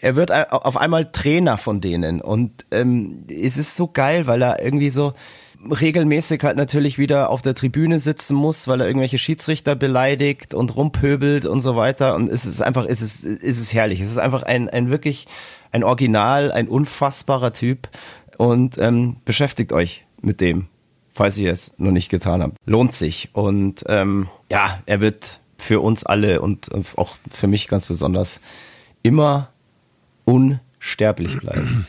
[0.05, 4.63] er wird auf einmal Trainer von denen und ähm, es ist so geil, weil er
[4.63, 5.15] irgendwie so
[5.59, 10.77] regelmäßig halt natürlich wieder auf der Tribüne sitzen muss, weil er irgendwelche Schiedsrichter beleidigt und
[10.77, 14.03] rumpöbelt und so weiter und es ist einfach, es ist, es ist herrlich.
[14.03, 15.27] Es ist einfach ein, ein wirklich
[15.73, 17.89] ein Original, ein unfassbarer Typ
[18.37, 20.67] und ähm, beschäftigt euch mit dem,
[21.09, 22.59] falls ihr es noch nicht getan habt.
[22.67, 27.87] Lohnt sich und ähm, ja, er wird für uns alle und auch für mich ganz
[27.87, 28.39] besonders
[29.03, 29.49] immer
[30.25, 31.87] unsterblich bleiben.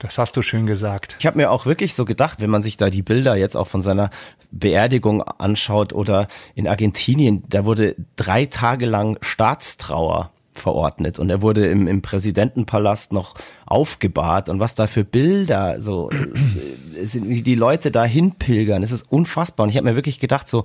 [0.00, 1.16] Das hast du schön gesagt.
[1.18, 3.66] Ich habe mir auch wirklich so gedacht, wenn man sich da die Bilder jetzt auch
[3.66, 4.10] von seiner
[4.50, 11.66] Beerdigung anschaut oder in Argentinien, da wurde drei Tage lang Staatstrauer verordnet und er wurde
[11.68, 13.34] im, im Präsidentenpalast noch
[13.66, 18.90] aufgebahrt und was da für Bilder so äh, sind, wie die Leute da hinpilgern, es
[18.90, 20.64] ist unfassbar und ich habe mir wirklich gedacht so,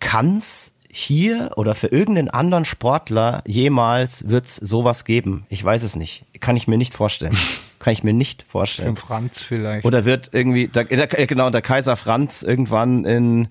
[0.00, 5.46] kann's hier oder für irgendeinen anderen Sportler jemals wird es sowas geben?
[5.48, 6.26] Ich weiß es nicht.
[6.38, 7.36] Kann ich mir nicht vorstellen.
[7.78, 8.94] Kann ich mir nicht vorstellen.
[8.96, 9.86] Für Franz vielleicht.
[9.86, 13.48] Oder wird irgendwie, der, genau, der Kaiser Franz irgendwann in,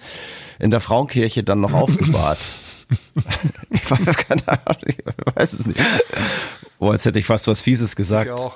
[0.59, 2.37] in der Frauenkirche dann noch aufgebahrt.
[3.71, 5.79] ich, weiß es nicht.
[6.77, 8.27] Oh, jetzt hätte ich fast was Fieses gesagt.
[8.27, 8.53] Ich auch.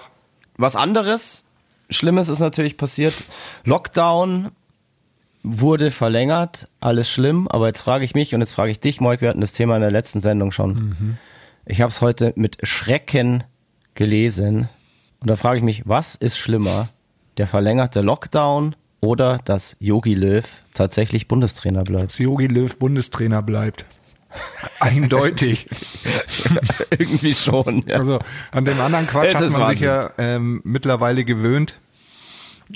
[0.58, 1.46] Was anderes,
[1.90, 3.14] Schlimmes ist natürlich passiert.
[3.64, 4.52] Lockdown
[5.46, 9.22] wurde verlängert, alles schlimm, aber jetzt frage ich mich und jetzt frage ich dich, Moik,
[9.22, 10.74] wir hatten das Thema in der letzten Sendung schon.
[10.74, 11.18] Mhm.
[11.66, 13.44] Ich habe es heute mit Schrecken
[13.94, 14.70] gelesen
[15.20, 16.90] und da frage ich mich, was ist schlimmer,
[17.38, 22.06] der verlängerte Lockdown oder dass Yogi Löw tatsächlich Bundestrainer bleibt?
[22.06, 23.86] Dass Yogi Löw Bundestrainer bleibt.
[24.80, 25.68] Eindeutig.
[26.90, 27.84] Irgendwie schon.
[27.88, 27.98] Ja.
[27.98, 28.20] Also
[28.52, 29.78] an dem anderen Quatsch hat man Wahnsinn.
[29.78, 31.76] sich ja ähm, mittlerweile gewöhnt.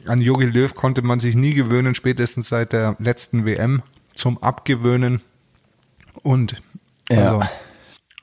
[0.08, 3.82] An Jogi Löw konnte man sich nie gewöhnen, spätestens seit der letzten WM
[4.14, 5.22] zum Abgewöhnen.
[6.22, 6.62] Und
[7.10, 7.52] also ja.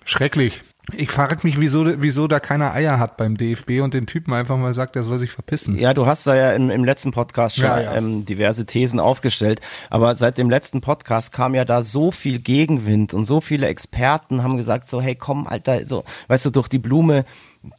[0.04, 0.62] schrecklich.
[0.92, 4.56] Ich frage mich, wieso, wieso da keiner Eier hat beim DFB und den Typen einfach
[4.56, 5.76] mal sagt, er soll sich verpissen.
[5.76, 7.94] Ja, du hast da ja im, im letzten Podcast schon ja, ja.
[7.96, 13.14] Ähm, diverse Thesen aufgestellt, aber seit dem letzten Podcast kam ja da so viel Gegenwind
[13.14, 16.78] und so viele Experten haben gesagt so, hey komm, Alter, so, weißt du, durch die
[16.78, 17.24] Blume,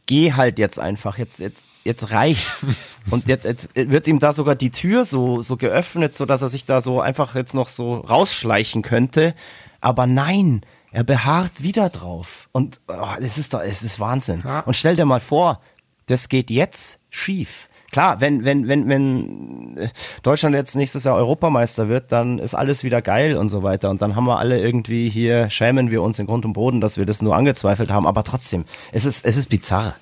[0.04, 2.68] geh halt jetzt einfach, jetzt, jetzt, jetzt reicht's.
[3.10, 6.48] und jetzt, jetzt wird ihm da sogar die Tür so, so geöffnet, so dass er
[6.48, 9.34] sich da so einfach jetzt noch so rausschleichen könnte.
[9.80, 12.48] Aber nein, er beharrt wieder drauf.
[12.52, 14.42] Und oh, es ist doch, es ist Wahnsinn.
[14.44, 14.60] Ja.
[14.60, 15.60] Und stell dir mal vor,
[16.06, 17.66] das geht jetzt schief.
[17.90, 19.90] Klar, wenn, wenn, wenn, wenn
[20.22, 23.88] Deutschland jetzt nächstes Jahr Europameister wird, dann ist alles wieder geil und so weiter.
[23.88, 26.98] Und dann haben wir alle irgendwie hier, schämen wir uns in Grund und Boden, dass
[26.98, 28.06] wir das nur angezweifelt haben.
[28.06, 29.94] Aber trotzdem, es ist, es ist bizarr.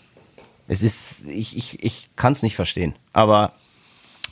[0.68, 2.94] Es ist, ich, ich, ich kann es nicht verstehen.
[3.12, 3.52] Aber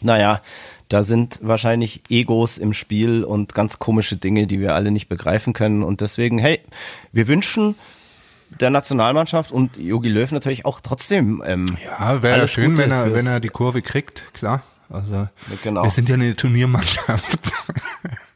[0.00, 0.42] naja,
[0.88, 5.52] da sind wahrscheinlich Egos im Spiel und ganz komische Dinge, die wir alle nicht begreifen
[5.52, 5.82] können.
[5.82, 6.60] Und deswegen, hey,
[7.12, 7.74] wir wünschen
[8.60, 11.42] der Nationalmannschaft und Jogi Löw natürlich auch trotzdem.
[11.44, 14.62] Ähm, ja, wäre ja schön, wenn er, wenn er die Kurve kriegt, klar.
[14.90, 15.28] Also
[15.62, 15.82] genau.
[15.82, 17.52] wir sind ja eine Turniermannschaft.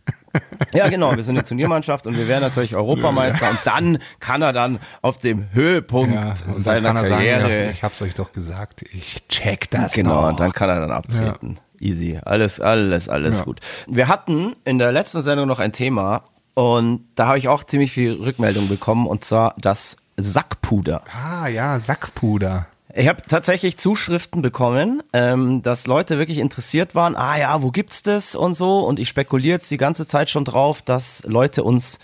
[0.73, 4.53] Ja, genau, wir sind eine Turniermannschaft und wir wären natürlich Europameister und dann kann er
[4.53, 7.41] dann auf dem Höhepunkt ja, seiner Karriere.
[7.41, 9.93] Sagen, ja, ich hab's euch doch gesagt, ich check das.
[9.93, 10.29] Genau, noch.
[10.29, 11.57] und dann kann er dann abtreten.
[11.57, 11.63] Ja.
[11.81, 12.19] Easy.
[12.25, 13.61] Alles, alles, alles gut.
[13.87, 16.25] Wir hatten in der letzten Sendung noch ein Thema
[16.55, 21.03] und da habe ich auch ziemlich viel Rückmeldung bekommen und zwar das Sackpuder.
[21.13, 22.67] Ah ja, Sackpuder.
[22.95, 27.17] Ich habe tatsächlich Zuschriften bekommen, ähm, dass Leute wirklich interessiert waren.
[27.17, 28.81] Ah ja, wo gibt's das und so?
[28.81, 31.99] Und ich spekuliere jetzt die ganze Zeit schon drauf, dass Leute uns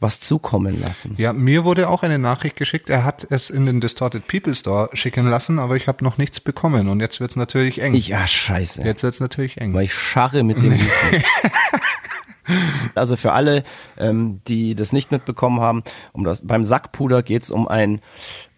[0.00, 1.14] was zukommen lassen.
[1.18, 2.88] Ja, mir wurde auch eine Nachricht geschickt.
[2.88, 6.38] Er hat es in den Distorted People Store schicken lassen, aber ich habe noch nichts
[6.38, 7.94] bekommen und jetzt wird's natürlich eng.
[7.94, 8.82] Ja, scheiße.
[8.82, 9.74] Jetzt wird's natürlich eng.
[9.74, 10.78] Weil ich scharre mit dem.
[12.94, 13.64] also für alle,
[13.96, 18.00] ähm, die das nicht mitbekommen haben, um das beim Sackpuder geht's um ein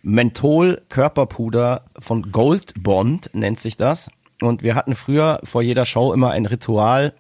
[0.03, 4.11] Menthol-Körperpuder von Gold Bond, nennt sich das.
[4.41, 7.13] Und wir hatten früher vor jeder Show immer ein Ritual.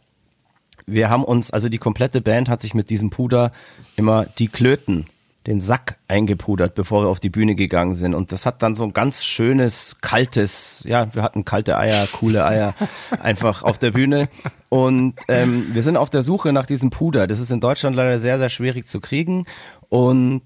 [0.86, 3.52] Wir haben uns, also die komplette Band hat sich mit diesem Puder
[3.96, 5.06] immer die Klöten,
[5.46, 8.14] den Sack eingepudert, bevor wir auf die Bühne gegangen sind.
[8.14, 12.44] Und das hat dann so ein ganz schönes, kaltes, ja, wir hatten kalte Eier, coole
[12.44, 12.74] Eier
[13.22, 14.28] einfach auf der Bühne.
[14.68, 17.26] Und ähm, wir sind auf der Suche nach diesem Puder.
[17.26, 19.46] Das ist in Deutschland leider sehr, sehr schwierig zu kriegen.
[19.88, 20.42] Und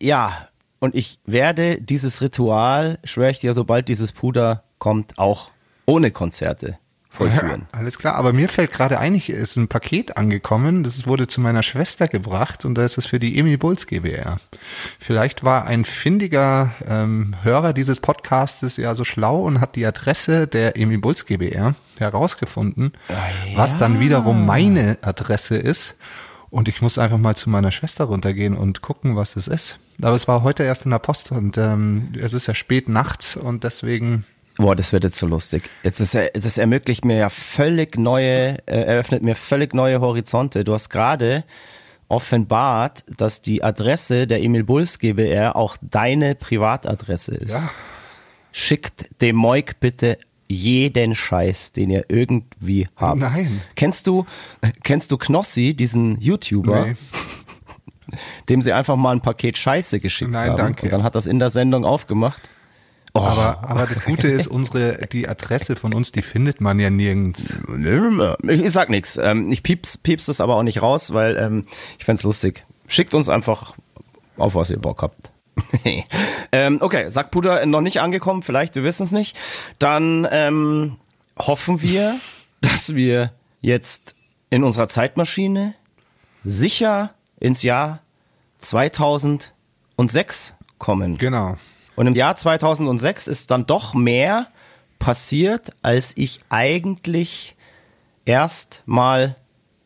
[0.00, 0.48] ja,
[0.80, 5.50] und ich werde dieses Ritual, schwöre ich dir, sobald dieses Puder kommt, auch
[5.86, 6.78] ohne Konzerte
[7.10, 7.66] vollführen.
[7.72, 11.26] Ja, alles klar, aber mir fällt gerade ein, hier ist ein Paket angekommen, das wurde
[11.26, 14.38] zu meiner Schwester gebracht und da ist es für die Emil Bulls GBR.
[14.98, 20.46] Vielleicht war ein findiger ähm, Hörer dieses Podcastes ja so schlau und hat die Adresse
[20.46, 23.16] der Emil Bulls GBR herausgefunden, ja.
[23.56, 25.96] was dann wiederum meine Adresse ist.
[26.50, 29.78] Und ich muss einfach mal zu meiner Schwester runtergehen und gucken, was es ist.
[30.02, 33.36] Aber es war heute erst in der Post und ähm, es ist ja spät nachts
[33.36, 34.24] und deswegen.
[34.56, 35.62] Boah, das wird jetzt so lustig.
[35.84, 40.64] Jetzt ist das ermöglicht mir ja völlig neue, äh, eröffnet mir völlig neue Horizonte.
[40.64, 41.44] Du hast gerade
[42.08, 47.52] offenbart, dass die Adresse der Emil Bulls GBR auch deine Privatadresse ist.
[47.52, 47.70] Ja.
[48.50, 53.20] Schickt dem Moik bitte jeden Scheiß, den ihr irgendwie habt.
[53.20, 53.60] Nein.
[53.76, 54.26] Kennst du,
[54.82, 56.86] kennst du Knossi, diesen YouTuber?
[56.86, 56.96] Nee.
[58.48, 60.56] Dem sie einfach mal ein Paket Scheiße geschickt Nein, haben.
[60.56, 60.86] Danke.
[60.86, 62.42] Und dann hat das in der Sendung aufgemacht.
[63.14, 63.20] Oh.
[63.20, 67.60] Aber, aber das Gute ist, unsere, die Adresse von uns, die findet man ja nirgends.
[68.42, 69.16] Ich sag nichts.
[69.16, 71.66] Ähm, ich pieps, pieps das aber auch nicht raus, weil ähm,
[71.98, 72.64] ich fände lustig.
[72.86, 73.74] Schickt uns einfach
[74.36, 75.30] auf, was ihr Bock habt.
[76.52, 79.36] ähm, okay, Sackpuder noch nicht angekommen, vielleicht, wir wissen es nicht.
[79.78, 80.96] Dann ähm,
[81.36, 82.14] hoffen wir,
[82.60, 84.14] dass wir jetzt
[84.50, 85.74] in unserer Zeitmaschine
[86.44, 88.00] sicher ins Jahr
[88.60, 91.18] 2006 kommen.
[91.18, 91.56] Genau.
[91.96, 94.48] Und im Jahr 2006 ist dann doch mehr
[94.98, 97.56] passiert, als ich eigentlich
[98.24, 99.36] erst mal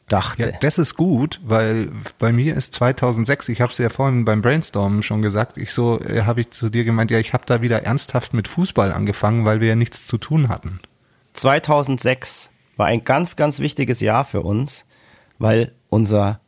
[0.09, 0.43] dachte.
[0.43, 4.43] Ja, das ist gut, weil bei mir ist 2006, ich habe es ja vorhin beim
[4.43, 7.63] Brainstormen schon gesagt, ich so, äh, habe ich zu dir gemeint, ja, ich habe da
[7.63, 10.81] wieder ernsthaft mit Fußball angefangen, weil wir ja nichts zu tun hatten.
[11.35, 14.85] 2006 war ein ganz, ganz wichtiges Jahr für uns,
[15.39, 16.41] weil unser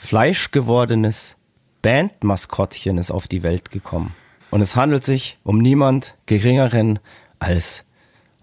[0.00, 1.36] fleischgewordenes
[1.82, 4.14] Bandmaskottchen ist auf die Welt gekommen.
[4.50, 6.98] Und es handelt sich um niemand geringeren
[7.38, 7.84] als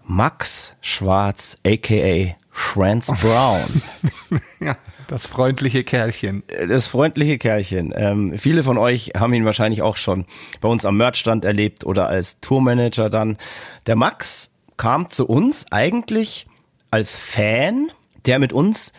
[0.04, 3.82] Max Schwarz, aka Franz Brown.
[4.60, 6.42] ja, das freundliche Kerlchen.
[6.68, 7.92] Das freundliche Kerlchen.
[7.94, 10.24] Ähm, viele von euch haben ihn wahrscheinlich auch schon
[10.60, 13.36] bei uns am Merchstand erlebt oder als Tourmanager dann.
[13.86, 16.46] Der Max kam zu uns eigentlich
[16.90, 17.90] als Fan,
[18.26, 18.92] der mit uns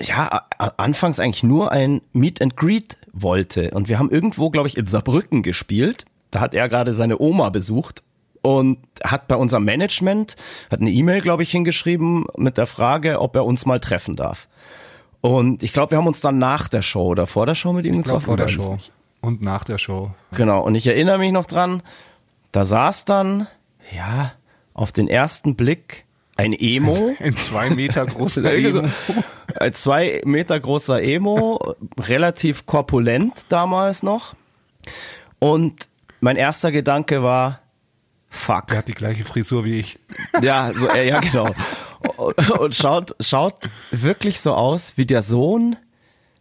[0.00, 3.70] ja anfangs eigentlich nur ein Meet and Greet wollte.
[3.72, 6.04] Und wir haben irgendwo, glaube ich, in Saarbrücken gespielt.
[6.30, 8.02] Da hat er gerade seine Oma besucht
[8.42, 10.36] und hat bei unserem Management,
[10.70, 14.48] hat eine E-Mail, glaube ich, hingeschrieben mit der Frage, ob er uns mal treffen darf.
[15.20, 17.86] Und ich glaube, wir haben uns dann nach der Show oder vor der Show mit
[17.86, 18.26] ihm ich getroffen.
[18.26, 18.78] vor der Show.
[19.20, 20.12] Und nach der Show.
[20.32, 20.62] Genau.
[20.62, 21.82] Und ich erinnere mich noch dran,
[22.52, 23.48] da saß dann,
[23.94, 24.32] ja,
[24.74, 26.04] auf den ersten Blick
[26.36, 27.16] ein Emo.
[27.18, 28.88] Ein zwei Meter großer Emo.
[29.56, 34.34] Ein zwei Meter großer Emo, relativ korpulent damals noch.
[35.38, 35.88] Und
[36.20, 37.60] mein erster Gedanke war,
[38.30, 38.66] Fuck.
[38.68, 39.98] Der hat die gleiche Frisur wie ich.
[40.42, 41.54] Ja, so, ja, genau.
[42.58, 43.54] Und schaut, schaut
[43.90, 45.76] wirklich so aus wie der Sohn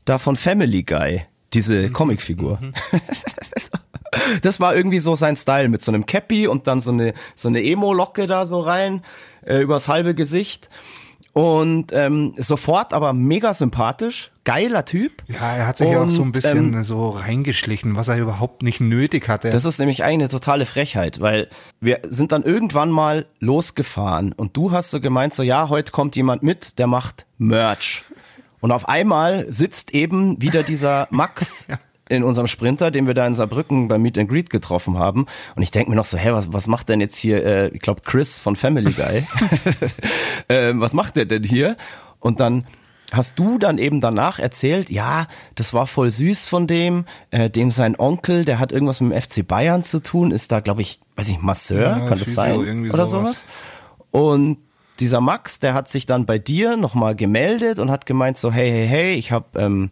[0.05, 1.93] da von Family Guy, diese mhm.
[1.93, 2.59] Comicfigur.
[2.61, 2.73] Mhm.
[4.41, 7.47] das war irgendwie so sein Style mit so einem Cappy und dann so eine, so
[7.47, 9.03] eine Emo-Locke da so rein,
[9.45, 10.69] äh, übers halbe Gesicht.
[11.37, 15.21] Und ähm, sofort aber mega sympathisch, geiler Typ.
[15.27, 18.63] Ja, er hat sich ja auch so ein bisschen ähm, so reingeschlichen, was er überhaupt
[18.63, 19.51] nicht nötig hatte.
[19.51, 21.47] Das ist nämlich eigentlich eine totale Frechheit, weil
[21.79, 26.15] wir sind dann irgendwann mal losgefahren und du hast so gemeint, so ja, heute kommt
[26.15, 28.03] jemand mit, der macht Merch.
[28.59, 31.77] Und auf einmal sitzt eben wieder dieser Max ja
[32.09, 35.25] in unserem Sprinter, den wir da in Saarbrücken beim Meet and Greet getroffen haben.
[35.55, 37.81] Und ich denke mir noch so, hä, was, was macht denn jetzt hier, äh, ich
[37.81, 39.27] glaube Chris von Family Guy,
[40.47, 41.77] äh, was macht der denn hier?
[42.19, 42.65] Und dann
[43.11, 47.71] hast du dann eben danach erzählt, ja, das war voll süß von dem, äh, dem
[47.71, 50.99] sein Onkel, der hat irgendwas mit dem FC Bayern zu tun, ist da, glaube ich,
[51.15, 52.89] weiß ich, Masseur, ja, kann das sein?
[52.91, 53.41] Oder sowas.
[53.41, 53.45] sowas.
[54.11, 54.57] Und
[54.99, 58.71] dieser Max, der hat sich dann bei dir nochmal gemeldet und hat gemeint so, hey,
[58.71, 59.91] hey, hey, ich habe ähm,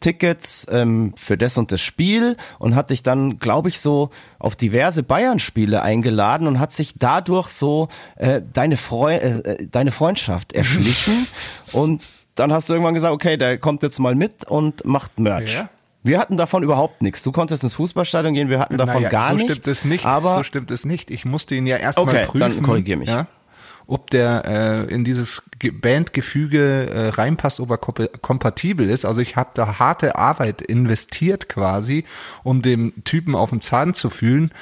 [0.00, 4.56] Tickets ähm, für das und das Spiel und hat dich dann, glaube ich, so auf
[4.56, 10.52] diverse Bayern-Spiele eingeladen und hat sich dadurch so äh, deine, Freu äh, äh deine Freundschaft
[10.52, 11.26] erschlichen.
[11.72, 15.54] und dann hast du irgendwann gesagt, okay, der kommt jetzt mal mit und macht Merch.
[15.54, 15.70] Ja.
[16.04, 17.22] Wir hatten davon überhaupt nichts.
[17.22, 19.48] Du konntest ins Fußballstadion gehen, wir hatten davon naja, gar nichts.
[19.48, 20.06] So stimmt es nicht.
[20.06, 21.10] Aber so stimmt es nicht.
[21.10, 22.40] Ich musste ihn ja erstmal okay, prüfen.
[22.40, 23.08] Dann korrigier mich.
[23.08, 23.26] Ja?
[23.88, 29.06] Ob der äh, in dieses Bandgefüge äh, reinpasst, ob er kompatibel ist.
[29.06, 32.04] Also ich habe da harte Arbeit investiert quasi,
[32.44, 34.52] um dem Typen auf dem Zahn zu fühlen,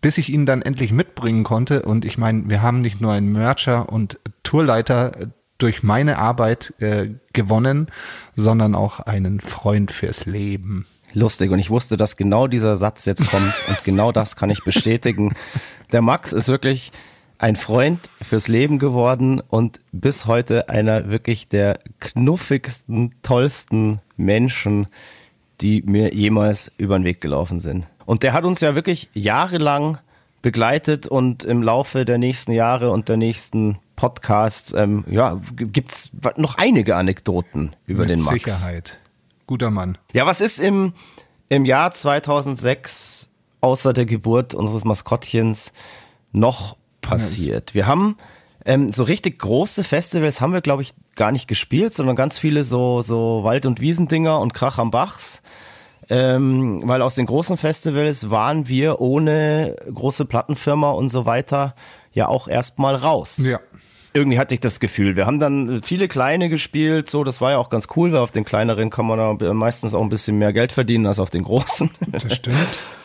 [0.00, 1.82] bis ich ihn dann endlich mitbringen konnte.
[1.82, 5.12] Und ich meine, wir haben nicht nur einen Mercher und Tourleiter
[5.58, 7.86] durch meine Arbeit äh, gewonnen,
[8.34, 11.52] sondern auch einen Freund fürs Leben lustig.
[11.52, 13.54] Und ich wusste, dass genau dieser Satz jetzt kommt.
[13.68, 15.36] Und genau das kann ich bestätigen.
[15.92, 16.90] Der Max ist wirklich
[17.38, 24.86] ein Freund fürs Leben geworden und bis heute einer wirklich der knuffigsten, tollsten Menschen,
[25.60, 27.86] die mir jemals über den Weg gelaufen sind.
[28.04, 29.98] Und der hat uns ja wirklich jahrelang
[30.42, 36.56] begleitet und im Laufe der nächsten Jahre und der nächsten Podcasts, ähm, ja, gibt's noch
[36.56, 38.44] einige Anekdoten über Mit den Max.
[38.44, 38.98] Sicherheit.
[39.46, 39.98] Guter Mann.
[40.12, 40.92] Ja, was ist im,
[41.48, 43.28] im Jahr 2006
[43.60, 45.72] außer der Geburt unseres Maskottchens
[46.32, 46.76] noch
[47.08, 47.74] passiert.
[47.74, 48.16] Wir haben
[48.64, 52.64] ähm, so richtig große Festivals haben wir, glaube ich, gar nicht gespielt, sondern ganz viele
[52.64, 55.40] so, so Wald- und Wiesendinger und Krach am Bachs.
[56.08, 61.74] Ähm, weil aus den großen Festivals waren wir ohne große Plattenfirma und so weiter
[62.12, 63.38] ja auch erstmal raus.
[63.38, 63.60] Ja
[64.16, 65.14] irgendwie hatte ich das Gefühl.
[65.14, 68.30] Wir haben dann viele kleine gespielt, so, das war ja auch ganz cool, weil auf
[68.30, 71.90] den kleineren kann man meistens auch ein bisschen mehr Geld verdienen als auf den großen.
[72.10, 72.56] Das stimmt.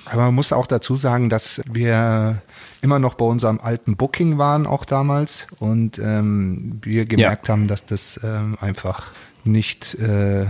[0.06, 2.42] Aber man muss auch dazu sagen, dass wir
[2.82, 7.54] immer noch bei unserem alten Booking waren, auch damals, und ähm, wir gemerkt ja.
[7.54, 9.08] haben, dass das ähm, einfach
[9.44, 10.46] nicht, äh,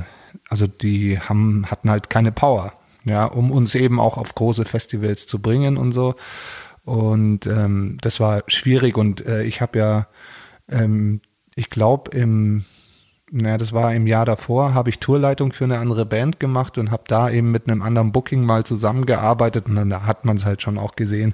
[0.50, 2.74] also die haben, hatten halt keine Power,
[3.06, 6.16] ja, um uns eben auch auf große Festivals zu bringen und so.
[6.84, 10.08] Und ähm, das war schwierig und äh, ich habe ja
[10.68, 11.22] ähm,
[11.56, 12.66] ich glaube, im,
[13.32, 16.92] naja, das war im Jahr davor, habe ich Tourleitung für eine andere Band gemacht und
[16.92, 20.62] habe da eben mit einem anderen Booking mal zusammengearbeitet und dann hat man es halt
[20.62, 21.34] schon auch gesehen,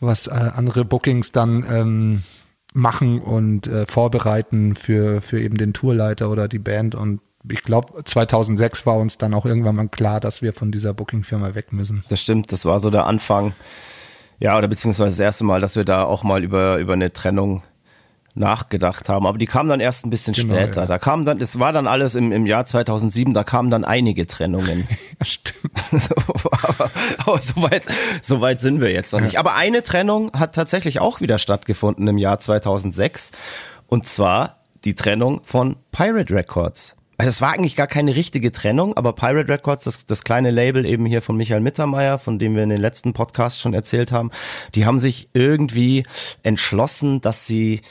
[0.00, 2.22] was äh, andere Bookings dann ähm,
[2.74, 8.04] machen und äh, vorbereiten für, für eben den Tourleiter oder die Band und ich glaube,
[8.04, 12.04] 2006 war uns dann auch irgendwann mal klar, dass wir von dieser Bookingfirma weg müssen.
[12.08, 13.54] Das stimmt, das war so der Anfang.
[14.38, 17.62] Ja, oder beziehungsweise das erste Mal, dass wir da auch mal über, über eine Trennung
[18.34, 19.26] nachgedacht haben.
[19.26, 20.82] Aber die kamen dann erst ein bisschen genau, später.
[20.82, 20.86] Ja.
[20.86, 24.26] Da kam dann, es war dann alles im, im Jahr 2007, da kamen dann einige
[24.26, 24.88] Trennungen.
[25.20, 26.10] ja, stimmt.
[26.62, 27.82] aber, aber so, weit,
[28.22, 29.26] so weit sind wir jetzt noch ja.
[29.26, 29.38] nicht.
[29.38, 33.32] Aber eine Trennung hat tatsächlich auch wieder stattgefunden im Jahr 2006.
[33.86, 36.96] Und zwar die Trennung von Pirate Records.
[37.18, 40.84] Also es war eigentlich gar keine richtige Trennung, aber Pirate Records, das, das kleine Label
[40.84, 44.32] eben hier von Michael Mittermeier, von dem wir in den letzten Podcasts schon erzählt haben,
[44.74, 46.04] die haben sich irgendwie
[46.42, 47.82] entschlossen, dass sie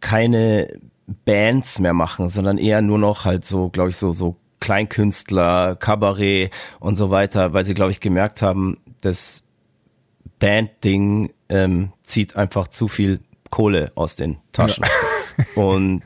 [0.00, 0.78] keine
[1.24, 6.52] Bands mehr machen, sondern eher nur noch halt so, glaube ich, so, so Kleinkünstler, Kabarett
[6.80, 9.44] und so weiter, weil sie, glaube ich, gemerkt haben, das
[10.38, 13.20] Band-Ding ähm, zieht einfach zu viel
[13.50, 14.84] Kohle aus den Taschen.
[15.56, 15.62] Ja.
[15.62, 16.02] und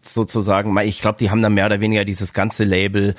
[0.00, 3.14] sozusagen, ich glaube, die haben dann mehr oder weniger dieses ganze Label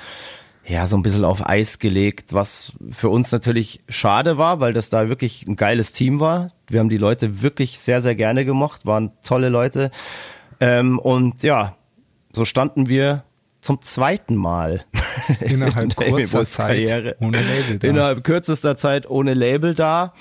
[0.70, 4.88] ja so ein bisschen auf Eis gelegt, was für uns natürlich schade war, weil das
[4.88, 6.52] da wirklich ein geiles Team war.
[6.68, 9.90] Wir haben die Leute wirklich sehr, sehr gerne gemocht, waren tolle Leute.
[10.60, 11.76] Ähm, und ja,
[12.32, 13.24] so standen wir
[13.60, 14.84] zum zweiten Mal
[15.40, 17.88] innerhalb in kurzer Zeit ohne Label da.
[17.88, 20.14] Innerhalb kürzester Zeit ohne Label da.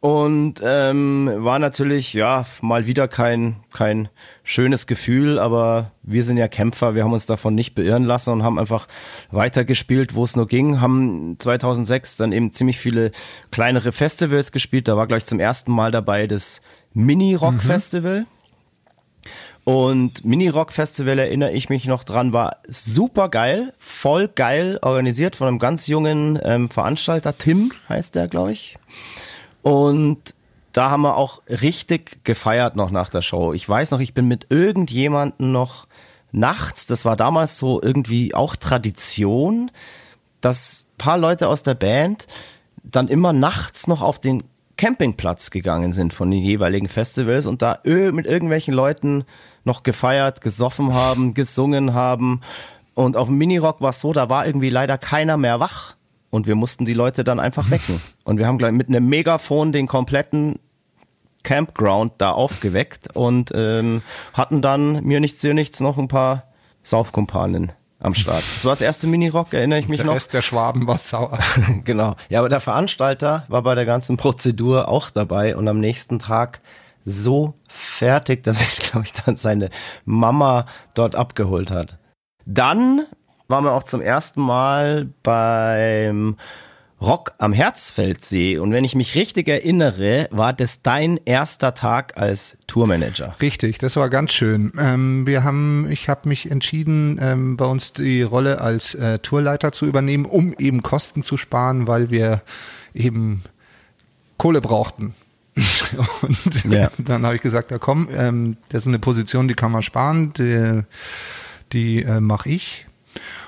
[0.00, 4.08] Und ähm, war natürlich, ja, mal wieder kein, kein
[4.44, 8.42] schönes Gefühl, aber wir sind ja Kämpfer, wir haben uns davon nicht beirren lassen und
[8.42, 8.88] haben einfach
[9.30, 13.10] weitergespielt, wo es nur ging, haben 2006 dann eben ziemlich viele
[13.50, 16.60] kleinere Festivals gespielt, da war gleich zum ersten Mal dabei das
[16.92, 18.20] Mini-Rock-Festival.
[18.20, 18.26] Mhm.
[19.64, 25.58] Und Mini-Rock-Festival erinnere ich mich noch dran, war super geil, voll geil, organisiert von einem
[25.58, 28.76] ganz jungen ähm, Veranstalter, Tim heißt der, glaube ich.
[29.66, 30.32] Und
[30.70, 33.52] da haben wir auch richtig gefeiert noch nach der Show.
[33.52, 35.88] Ich weiß noch, ich bin mit irgendjemandem noch
[36.30, 39.72] nachts, das war damals so irgendwie auch Tradition,
[40.40, 42.28] dass paar Leute aus der Band
[42.84, 44.44] dann immer nachts noch auf den
[44.76, 49.24] Campingplatz gegangen sind von den jeweiligen Festivals und da mit irgendwelchen Leuten
[49.64, 52.40] noch gefeiert, gesoffen haben, gesungen haben.
[52.94, 55.95] Und auf dem Minirock war es so, da war irgendwie leider keiner mehr wach.
[56.36, 57.98] Und wir mussten die Leute dann einfach wecken.
[58.24, 60.58] Und wir haben gleich mit einem Megafon den kompletten
[61.42, 66.42] Campground da aufgeweckt und ähm, hatten dann mir nichts, dir nichts noch ein paar
[66.82, 67.70] Saufkumpanen
[68.00, 68.42] am Start.
[68.42, 70.12] Das war das erste Minirock, erinnere ich mich der noch.
[70.12, 71.38] Der Rest der Schwaben war sauer.
[71.84, 72.16] genau.
[72.28, 76.60] Ja, aber der Veranstalter war bei der ganzen Prozedur auch dabei und am nächsten Tag
[77.04, 79.70] so fertig, dass ich, glaube ich, dann seine
[80.04, 81.96] Mama dort abgeholt hat.
[82.44, 83.06] Dann
[83.48, 86.36] waren wir auch zum ersten Mal beim
[87.00, 88.58] Rock am Herzfeldsee.
[88.58, 93.34] Und wenn ich mich richtig erinnere, war das dein erster Tag als Tourmanager.
[93.40, 94.72] Richtig, das war ganz schön.
[94.78, 99.72] Ähm, wir haben, ich habe mich entschieden, ähm, bei uns die Rolle als äh, Tourleiter
[99.72, 102.42] zu übernehmen, um eben Kosten zu sparen, weil wir
[102.94, 103.42] eben
[104.38, 105.14] Kohle brauchten.
[106.22, 106.90] Und ja.
[106.98, 110.32] dann habe ich gesagt, ja komm, ähm, das ist eine Position, die kann man sparen,
[110.34, 110.82] die,
[111.72, 112.85] die äh, mache ich.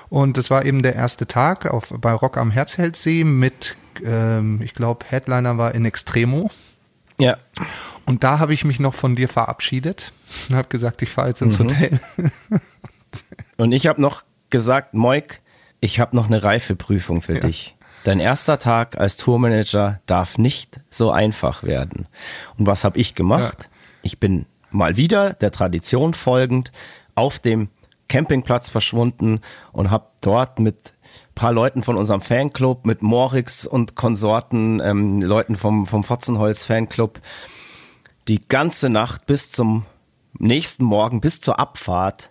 [0.09, 4.73] Und das war eben der erste Tag auf, bei Rock am Herzheldsee mit, ähm, ich
[4.73, 6.49] glaube, Headliner war in Extremo.
[7.19, 7.37] Ja.
[8.05, 10.13] Und da habe ich mich noch von dir verabschiedet
[10.49, 11.63] und habe gesagt, ich fahre jetzt ins mhm.
[11.63, 11.99] Hotel.
[13.57, 15.41] und ich habe noch gesagt, Moik,
[15.81, 17.41] ich habe noch eine Reifeprüfung für ja.
[17.41, 17.75] dich.
[18.05, 22.07] Dein erster Tag als Tourmanager darf nicht so einfach werden.
[22.57, 23.57] Und was habe ich gemacht?
[23.63, 23.69] Ja.
[24.01, 26.71] Ich bin mal wieder der Tradition folgend
[27.15, 27.67] auf dem
[28.09, 29.39] Campingplatz verschwunden
[29.71, 30.93] und habe dort mit
[31.35, 37.21] paar Leuten von unserem Fanclub, mit Morix und Konsorten, ähm, Leuten vom, vom Fotzenholz Fanclub,
[38.27, 39.85] die ganze Nacht bis zum
[40.37, 42.29] nächsten Morgen, bis zur Abfahrt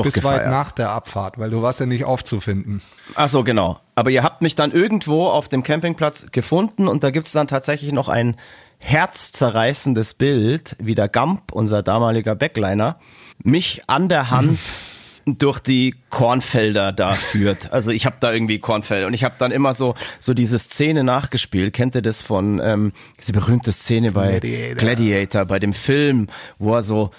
[0.00, 2.80] bis weit nach der Abfahrt, weil du warst ja nicht aufzufinden.
[3.14, 3.78] Ach so, genau.
[3.94, 7.46] Aber ihr habt mich dann irgendwo auf dem Campingplatz gefunden und da gibt es dann
[7.46, 8.36] tatsächlich noch ein
[8.78, 12.98] herzzerreißendes Bild, wie der Gump, unser damaliger Backliner,
[13.42, 14.58] mich an der Hand
[15.24, 17.72] durch die Kornfelder da führt.
[17.72, 21.04] Also ich habe da irgendwie Kornfelder und ich habe dann immer so so diese Szene
[21.04, 21.72] nachgespielt.
[21.72, 26.28] Kennt ihr das von ähm, diese berühmte Szene bei Gladiator, Gladiator bei dem Film,
[26.58, 27.10] wo er so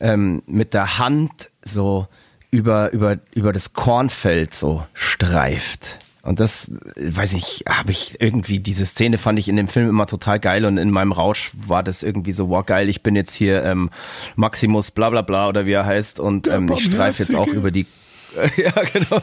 [0.00, 2.08] ähm, mit der Hand so
[2.50, 5.98] über über über das Kornfeld so streift.
[6.22, 10.06] Und das, weiß ich, habe ich irgendwie, diese Szene fand ich in dem Film immer
[10.06, 13.34] total geil und in meinem Rausch war das irgendwie so, wow, geil, ich bin jetzt
[13.34, 13.90] hier ähm,
[14.36, 17.70] Maximus bla bla bla oder wie er heißt und ähm, ich streife jetzt auch über
[17.70, 17.86] die
[18.56, 19.22] ja, genau.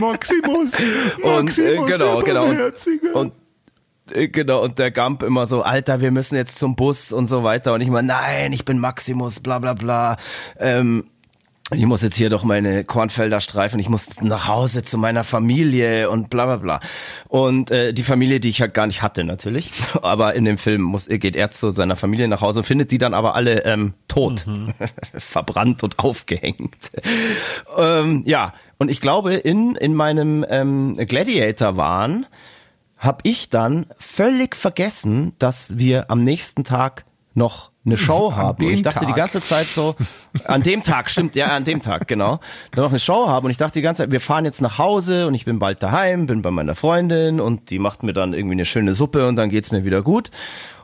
[0.00, 0.78] Maximus,
[1.22, 2.46] Maximus, und, äh, genau, genau.
[3.12, 3.32] Und,
[4.10, 7.44] äh, genau, und der Gump immer so, Alter, wir müssen jetzt zum Bus und so
[7.44, 7.74] weiter.
[7.74, 10.16] Und ich mal, nein, ich bin Maximus, bla bla bla.
[10.58, 11.10] Ähm,
[11.74, 16.10] ich muss jetzt hier doch meine Kornfelder streifen, ich muss nach Hause zu meiner Familie
[16.10, 16.80] und bla bla bla.
[17.28, 19.70] Und äh, die Familie, die ich halt gar nicht hatte natürlich,
[20.02, 22.98] aber in dem Film muss, geht er zu seiner Familie nach Hause und findet die
[22.98, 24.72] dann aber alle ähm, tot, mhm.
[25.18, 26.90] verbrannt und aufgehängt.
[27.76, 32.26] ähm, ja, und ich glaube, in, in meinem ähm, Gladiator-Wahn
[32.98, 37.04] habe ich dann völlig vergessen, dass wir am nächsten Tag
[37.34, 38.64] noch eine Show haben.
[38.64, 39.08] Und ich dachte Tag.
[39.08, 39.94] die ganze Zeit so,
[40.44, 42.40] an dem Tag, stimmt, ja, an dem Tag, genau.
[42.74, 45.26] Noch eine Show haben und ich dachte die ganze Zeit, wir fahren jetzt nach Hause
[45.26, 48.54] und ich bin bald daheim, bin bei meiner Freundin und die macht mir dann irgendwie
[48.54, 50.30] eine schöne Suppe und dann geht's mir wieder gut.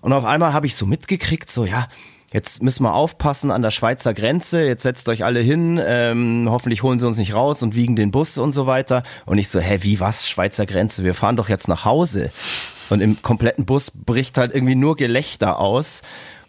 [0.01, 1.89] Und auf einmal habe ich so mitgekriegt, so, ja,
[2.33, 6.83] jetzt müssen wir aufpassen an der Schweizer Grenze, jetzt setzt euch alle hin, ähm, hoffentlich
[6.83, 9.03] holen sie uns nicht raus und wiegen den Bus und so weiter.
[9.27, 12.31] Und ich so, hä, wie was, Schweizer Grenze, wir fahren doch jetzt nach Hause.
[12.89, 16.03] Und im kompletten Bus bricht halt irgendwie nur Gelächter aus.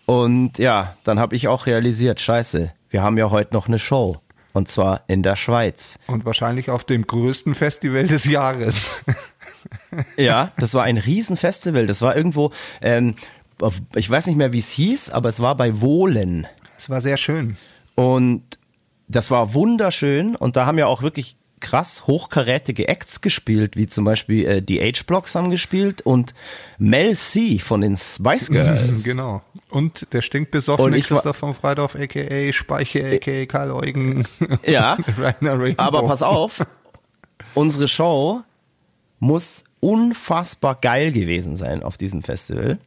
[0.05, 4.17] Und ja, dann habe ich auch realisiert, scheiße, wir haben ja heute noch eine Show.
[4.53, 5.97] Und zwar in der Schweiz.
[6.07, 9.03] Und wahrscheinlich auf dem größten Festival des Jahres.
[10.17, 11.85] ja, das war ein Riesenfestival.
[11.85, 13.15] Das war irgendwo, ähm,
[13.95, 16.47] ich weiß nicht mehr, wie es hieß, aber es war bei Wohlen.
[16.77, 17.55] Es war sehr schön.
[17.95, 18.57] Und
[19.07, 20.35] das war wunderschön.
[20.35, 24.81] Und da haben ja auch wirklich krass hochkarätige Acts gespielt, wie zum Beispiel äh, die
[24.81, 26.33] H-Blocks haben gespielt und
[26.77, 29.03] Mel C von den Spice Girls.
[29.03, 29.41] genau.
[29.69, 32.51] Und der stinkbesoffene Christoph von Freidorf, a.k.a.
[32.51, 33.45] Speiche, a.k.a.
[33.45, 34.25] Karl Eugen.
[34.65, 34.97] Ja,
[35.77, 36.65] aber pass auf,
[37.53, 38.41] unsere Show
[39.19, 42.79] muss unfassbar geil gewesen sein auf diesem Festival.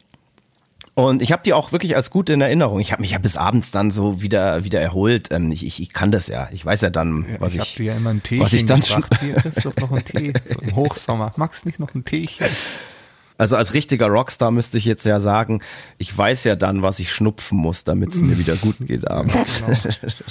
[0.95, 2.79] Und ich habe die auch wirklich als gut in Erinnerung.
[2.79, 5.29] Ich habe mich ja bis abends dann so wieder wieder erholt.
[5.33, 6.49] Ähm, ich, ich, ich kann das ja.
[6.53, 7.69] Ich weiß ja dann, was ich ich.
[7.69, 9.21] hab dir ja immer ein Teechen was ich dann gebracht.
[9.21, 10.33] Hier, Christoph, noch ein Tee.
[10.47, 11.33] So im Hochsommer.
[11.37, 12.47] Magst nicht noch ein Teechen?
[13.37, 15.61] Also als richtiger Rockstar müsste ich jetzt ja sagen,
[15.99, 19.65] ich weiß ja dann, was ich schnupfen muss, damit es mir wieder gut geht abends.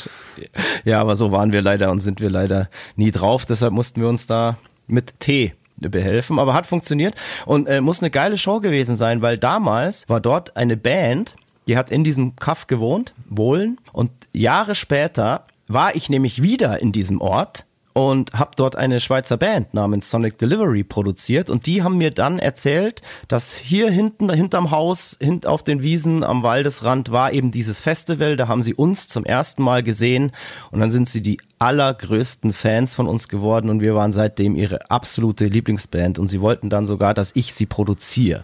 [0.86, 3.46] ja, aber so waren wir leider und sind wir leider nie drauf.
[3.46, 4.58] Deshalb mussten wir uns da
[4.88, 6.40] mit Tee behelfen.
[6.40, 7.16] Aber hat funktioniert
[7.46, 11.36] und äh, muss eine geile Show gewesen sein, weil damals war dort eine Band,
[11.68, 13.80] die hat in diesem Kaff gewohnt, Wohlen.
[13.92, 19.38] Und Jahre später war ich nämlich wieder in diesem Ort und habe dort eine Schweizer
[19.38, 24.72] Band namens Sonic Delivery produziert und die haben mir dann erzählt, dass hier hinten hinterm
[24.72, 29.08] Haus, hint auf den Wiesen am Waldesrand war eben dieses Festival, da haben sie uns
[29.08, 30.32] zum ersten Mal gesehen
[30.72, 34.90] und dann sind sie die allergrößten Fans von uns geworden und wir waren seitdem ihre
[34.92, 38.44] absolute Lieblingsband und sie wollten dann sogar, dass ich sie produziere.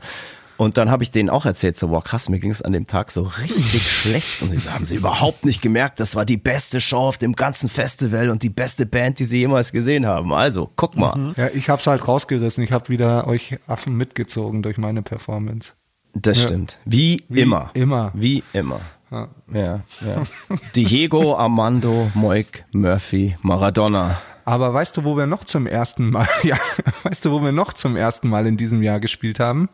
[0.57, 2.85] Und dann habe ich denen auch erzählt, so, boah, krass, mir ging es an dem
[2.85, 4.41] Tag so richtig schlecht.
[4.41, 7.33] Und sie so, haben sie überhaupt nicht gemerkt, das war die beste Show auf dem
[7.33, 10.33] ganzen Festival und die beste Band, die sie jemals gesehen haben.
[10.33, 11.33] Also, guck mal.
[11.37, 12.61] Ja, ich hab's halt rausgerissen.
[12.65, 15.75] Ich habe wieder euch Affen mitgezogen durch meine Performance.
[16.13, 16.47] Das Ja.
[16.49, 16.77] stimmt.
[16.83, 17.71] Wie, Wie immer.
[17.73, 18.11] immer.
[18.13, 18.81] Wie immer.
[19.11, 20.23] Ja, ja.
[20.75, 24.21] Diego, Armando, Moik, Murphy, Maradona.
[24.45, 26.57] Aber weißt du, wo wir noch zum ersten Mal, ja,
[27.03, 29.69] weißt du, wo wir noch zum ersten Mal in diesem Jahr gespielt haben?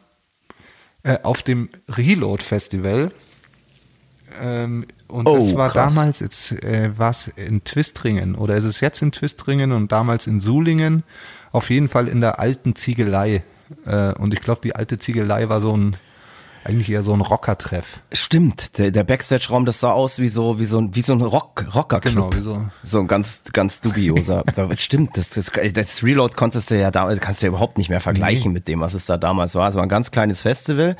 [1.03, 3.11] Äh, auf dem Reload Festival.
[4.41, 5.93] Ähm, und das Oh, war krass.
[5.93, 10.27] damals, jetzt äh, war es in Twistringen oder ist es jetzt in Twistringen und damals
[10.27, 11.03] in Sulingen.
[11.51, 13.43] Auf jeden Fall in der alten Ziegelei.
[13.86, 15.95] Äh, und ich glaube, die alte Ziegelei war so ein,
[16.66, 17.99] eigentlich eher so ein Rockertreff.
[18.11, 21.22] Stimmt, der, der Backstage-Raum, das sah aus wie so, wie so, ein- wie so ein
[21.22, 22.32] Rock, Rockerclub.
[22.32, 24.43] Genau, wie so- So ein ganz, ganz dubioser.
[24.78, 28.01] Stimmt, das, das, das Reload konntest du ja damals, kannst du ja überhaupt nicht mehr
[28.01, 29.68] vergleichen mit dem, was es da damals war.
[29.68, 30.95] Es war ein ganz kleines Festival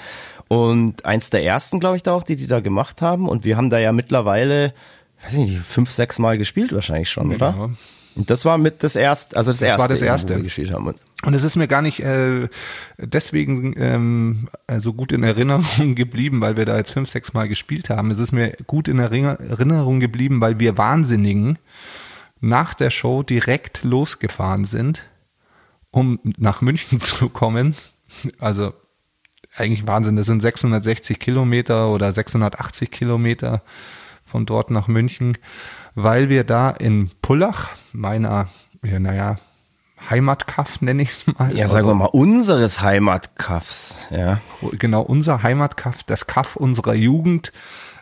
[0.48, 3.28] und eins der ersten, glaube ich, da auch, die die da gemacht haben.
[3.28, 4.74] Und wir haben da ja mittlerweile,
[5.24, 7.72] weiß ich nicht, fünf, sechs Mal gespielt wahrscheinlich schon, oder?
[8.16, 10.36] Und das war mit das erste, also das, Das erste, war das erste.
[10.38, 10.94] wir gespielt haben.
[11.26, 12.48] Und es ist mir gar nicht äh,
[12.98, 17.48] deswegen ähm, äh, so gut in Erinnerung geblieben, weil wir da jetzt fünf, sechs Mal
[17.50, 18.12] gespielt haben.
[18.12, 21.60] Es ist mir gut in Erinner- Erinnerung geblieben, weil wir Wahnsinnigen
[22.40, 25.06] nach der Show direkt losgefahren sind,
[25.92, 27.76] um nach München zu kommen.
[28.40, 28.74] Also
[29.58, 33.62] eigentlich Wahnsinn, das sind 660 Kilometer oder 680 Kilometer
[34.26, 35.38] von dort nach München,
[35.96, 38.50] weil wir da in Pullach, meiner,
[38.84, 39.38] ja, naja,
[40.10, 41.56] Heimatkaff nenne ich es mal.
[41.56, 44.42] ja, sagen wir mal, unseres Heimatkaffs, ja.
[44.74, 47.52] Genau, unser Heimatkaff, das Kaff unserer Jugend,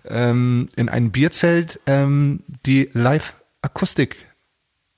[0.09, 4.17] ähm, in ein Bierzelt ähm, die Live-Akustik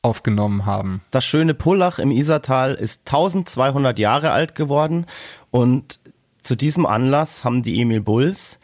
[0.02, 1.02] aufgenommen haben.
[1.12, 5.06] Das schöne Pullach im Isartal ist 1200 Jahre alt geworden
[5.52, 6.00] und
[6.44, 8.60] zu diesem Anlass haben die Emil Bulls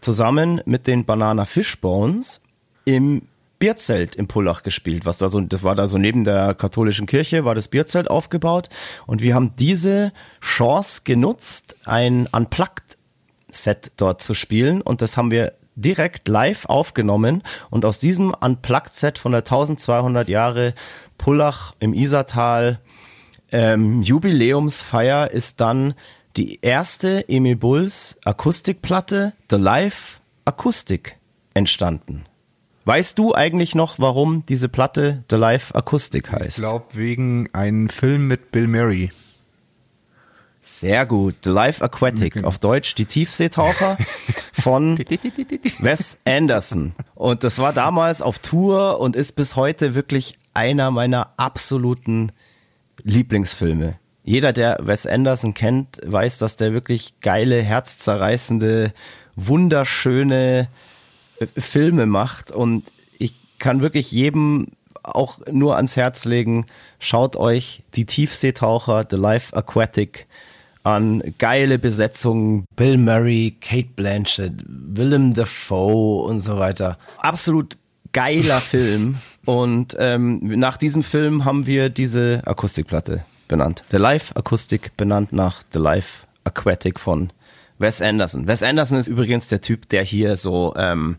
[0.00, 2.42] zusammen mit den Banana Fishbones
[2.84, 3.22] im
[3.58, 7.44] Bierzelt im Pullach gespielt, was da so, das war da so neben der katholischen Kirche,
[7.44, 8.68] war das Bierzelt aufgebaut.
[9.06, 14.82] Und wir haben diese Chance genutzt, ein Unplugged-Set dort zu spielen.
[14.82, 17.42] Und das haben wir direkt live aufgenommen.
[17.70, 20.74] Und aus diesem Unplugged-Set von der 1200 Jahre
[21.18, 22.80] Pullach im Isartal
[23.52, 25.94] ähm, Jubiläumsfeier ist dann
[26.36, 31.16] die erste Emil Bulls Akustikplatte The Live Akustik
[31.54, 32.26] entstanden.
[32.86, 36.58] Weißt du eigentlich noch, warum diese Platte The Live Akustik Ich heißt?
[36.58, 39.10] glaube, wegen einem Film mit Bill Murray.
[40.62, 41.34] Sehr gut.
[41.42, 43.98] The Live Aquatic, auf Deutsch die Tiefseetaucher
[44.52, 44.96] von
[45.80, 46.94] Wes Anderson.
[47.16, 52.30] Und das war damals auf Tour und ist bis heute wirklich einer meiner absoluten
[53.02, 53.98] Lieblingsfilme.
[54.22, 58.92] Jeder, der Wes Anderson kennt, weiß, dass der wirklich geile, herzzerreißende,
[59.34, 60.68] wunderschöne
[61.56, 62.50] Filme macht.
[62.50, 62.84] Und
[63.18, 64.68] ich kann wirklich jedem
[65.02, 66.66] auch nur ans Herz legen,
[66.98, 70.26] schaut euch die Tiefseetaucher, The Life Aquatic
[70.82, 71.22] an.
[71.38, 76.98] Geile Besetzungen, Bill Murray, Kate Blanchett, Willem Dafoe und so weiter.
[77.18, 77.76] Absolut
[78.12, 79.16] geiler Film.
[79.44, 83.82] Und ähm, nach diesem Film haben wir diese Akustikplatte benannt.
[83.90, 87.30] The Life Akustik benannt nach The Life Aquatic von
[87.78, 88.46] Wes Anderson.
[88.46, 91.16] Wes Anderson ist übrigens der Typ, der hier so ähm,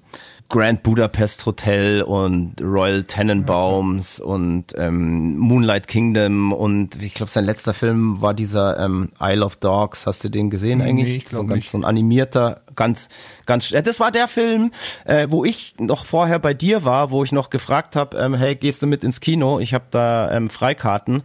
[0.50, 7.44] Grand Budapest Hotel und Royal Tenenbaums ja, und ähm, Moonlight Kingdom und ich glaube, sein
[7.44, 10.08] letzter Film war dieser ähm, Isle of Dogs.
[10.08, 11.10] Hast du den gesehen eigentlich?
[11.10, 13.10] Nee, ich so, ganz, so ein animierter, ganz,
[13.46, 13.74] ganz.
[13.74, 14.72] Äh, das war der Film,
[15.04, 18.56] äh, wo ich noch vorher bei dir war, wo ich noch gefragt habe, ähm, hey,
[18.56, 19.60] gehst du mit ins Kino?
[19.60, 21.24] Ich habe da ähm, Freikarten.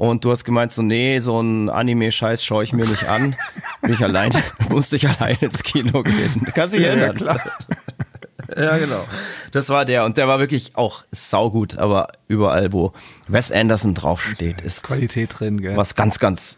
[0.00, 3.36] Und du hast gemeint, so, nee, so ein Anime-Scheiß schaue ich mir nicht an.
[3.82, 4.32] Bin ich allein,
[4.70, 6.46] musste ich allein ins Kino gehen.
[6.54, 7.18] Kannst du dich erinnern?
[7.18, 7.40] Ja, klar.
[8.56, 9.04] ja, genau.
[9.52, 10.06] Das war der.
[10.06, 12.94] Und der war wirklich auch saugut, aber überall, wo
[13.28, 15.76] Wes Anderson draufsteht, ist Qualität drin, gell?
[15.76, 16.56] Was ganz, ganz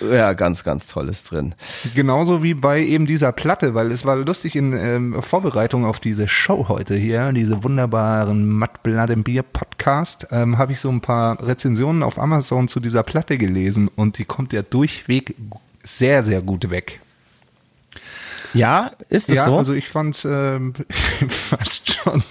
[0.00, 1.54] ja, ganz, ganz tolles drin.
[1.94, 6.28] Genauso wie bei eben dieser Platte, weil es war lustig in ähm, Vorbereitung auf diese
[6.28, 11.00] Show heute hier, diese wunderbaren Matt Blood and Beer Podcast, ähm, habe ich so ein
[11.00, 15.34] paar Rezensionen auf Amazon zu dieser Platte gelesen und die kommt ja durchweg
[15.82, 17.00] sehr, sehr gut weg.
[18.54, 19.52] Ja, ist es ja, so?
[19.52, 20.74] Ja, also ich fand ähm,
[21.28, 22.22] fast schon,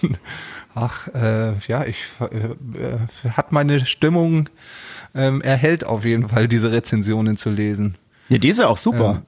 [0.73, 4.49] ach, äh, ja, ich äh, hat meine Stimmung
[5.15, 7.97] ähm, erhält auf jeden Fall diese Rezensionen zu lesen.
[8.29, 9.23] Ja, die ist ja auch super.
[9.23, 9.25] Ähm,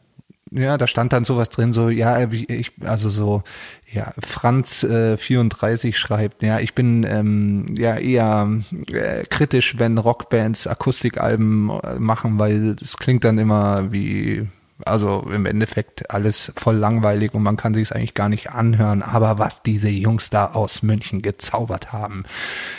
[0.51, 3.43] ja, da stand dann sowas drin, so, ja, ich, also so,
[3.91, 8.47] ja, Franz äh, 34 schreibt, ja, ich bin ähm, ja eher
[8.91, 14.47] äh, kritisch, wenn Rockbands Akustikalben äh, machen, weil es klingt dann immer wie
[14.83, 19.01] also im Endeffekt alles voll langweilig und man kann sich es eigentlich gar nicht anhören.
[19.01, 22.25] Aber was diese Jungs da aus München gezaubert haben,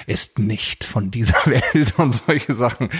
[0.06, 2.90] ist nicht von dieser Welt und solche Sachen.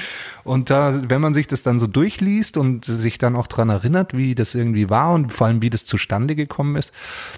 [0.47, 4.16] Und da, wenn man sich das dann so durchliest und sich dann auch dran erinnert,
[4.16, 6.92] wie das irgendwie war und vor allem wie das zustande gekommen ist,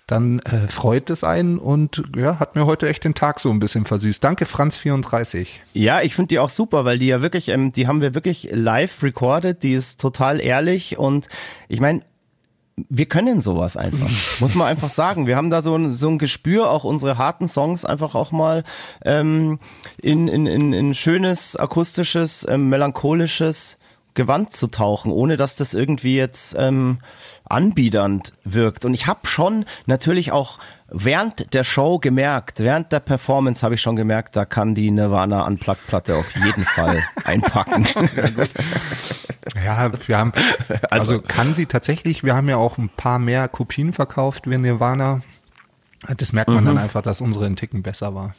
[0.07, 3.61] dann äh, freut es einen und ja, hat mir heute echt den Tag so ein
[3.61, 4.23] bisschen versüßt.
[4.23, 5.49] Danke, Franz34.
[5.73, 8.51] Ja, ich finde die auch super, weil die ja wirklich, ähm, die haben wir wirklich
[8.53, 11.29] live recorded, die ist total ehrlich und
[11.69, 12.03] ich meine,
[12.89, 14.11] wir können sowas einfach,
[14.41, 15.27] muss man einfach sagen.
[15.27, 18.65] Wir haben da so ein, so ein Gespür, auch unsere harten Songs einfach auch mal
[19.05, 19.59] ähm,
[20.01, 23.77] in, in, in, in schönes, akustisches, ähm, melancholisches
[24.15, 26.99] Gewand zu tauchen, ohne dass das irgendwie jetzt ähm,
[27.45, 28.85] anbiedernd wirkt.
[28.85, 30.59] Und ich habe schon natürlich auch
[30.91, 35.47] während der Show gemerkt, während der Performance habe ich schon gemerkt, da kann die Nirvana
[35.47, 37.87] Unplugged Platte auf jeden Fall einpacken.
[39.65, 40.33] Ja, wir haben,
[40.91, 44.57] also, also kann sie tatsächlich, wir haben ja auch ein paar mehr Kopien verkauft wie
[44.57, 45.23] Nirvana.
[46.17, 46.69] Das merkt man mhm.
[46.69, 48.35] dann einfach, dass unsere ein Ticken besser war.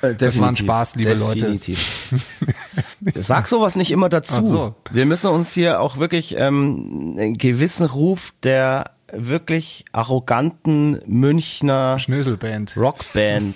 [0.00, 2.12] Definitiv, das war ein Spaß, liebe definitiv.
[2.12, 3.20] Leute.
[3.20, 4.46] Sag sowas nicht immer dazu.
[4.46, 4.74] So.
[4.92, 12.76] Wir müssen uns hier auch wirklich ähm, einen gewissen Ruf der wirklich arroganten Münchner Schnöselband.
[12.76, 13.54] Rockband,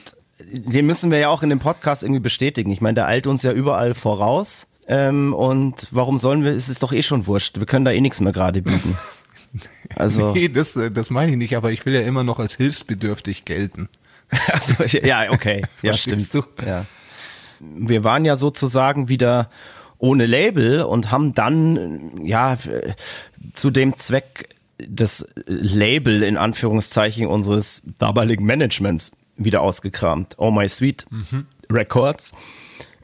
[0.53, 2.71] den müssen wir ja auch in dem Podcast irgendwie bestätigen.
[2.71, 4.67] Ich meine, der eilt uns ja überall voraus.
[4.89, 7.59] Ähm, und warum sollen wir, es ist doch eh schon wurscht.
[7.59, 8.97] Wir können da eh nichts mehr gerade bieten.
[9.97, 10.33] Also.
[10.33, 13.91] nee, das, das meine ich nicht, aber ich will ja immer noch als hilfsbedürftig gelten.
[14.51, 15.67] also, ja, okay.
[15.83, 16.33] Ja, stimmt.
[16.33, 16.43] Du?
[16.65, 16.87] Ja.
[17.61, 19.51] Wir waren ja sozusagen wieder
[19.99, 22.57] ohne Label und haben dann, ja,
[23.53, 24.49] zu dem Zweck
[24.89, 30.35] das Label in Anführungszeichen unseres damaligen Managements wieder ausgekramt.
[30.39, 31.47] Oh My Sweet mhm.
[31.70, 32.33] Records.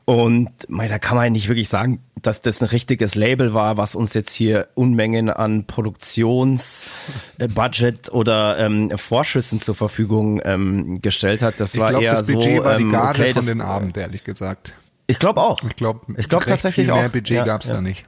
[0.04, 3.94] Und mei, da kann man nicht wirklich sagen, dass das ein richtiges Label war, was
[3.94, 11.56] uns jetzt hier Unmengen an Produktionsbudget oder ähm, Vorschüssen zur Verfügung ähm, gestellt hat.
[11.58, 13.60] Das ich war glaub, eher das Budget so, war die ähm, Garde okay, von den
[13.60, 14.72] Abend, ehrlich gesagt.
[15.06, 15.58] Ich glaube auch.
[15.68, 17.12] Ich glaube, ich glaube tatsächlich viel mehr auch.
[17.12, 17.74] Budget ja, gab es ja.
[17.74, 18.06] da nicht.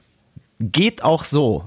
[0.61, 1.65] Geht auch so.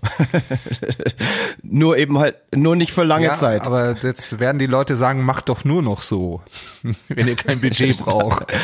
[1.62, 3.62] nur eben halt, nur nicht für lange ja, Zeit.
[3.62, 6.42] Aber jetzt werden die Leute sagen, macht doch nur noch so,
[7.08, 8.56] wenn ihr kein Budget braucht.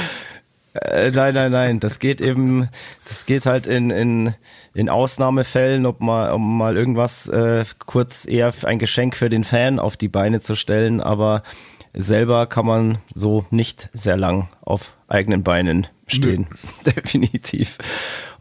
[0.73, 1.81] Äh, nein, nein, nein.
[1.81, 2.69] Das geht eben,
[3.09, 4.35] das geht halt in, in,
[4.73, 9.81] in Ausnahmefällen, ob mal, um mal irgendwas äh, kurz eher ein Geschenk für den Fan
[9.81, 11.43] auf die Beine zu stellen, aber
[11.93, 16.47] selber kann man so nicht sehr lang auf eigenen Beinen stehen.
[16.85, 16.93] Nö.
[16.93, 17.79] Definitiv.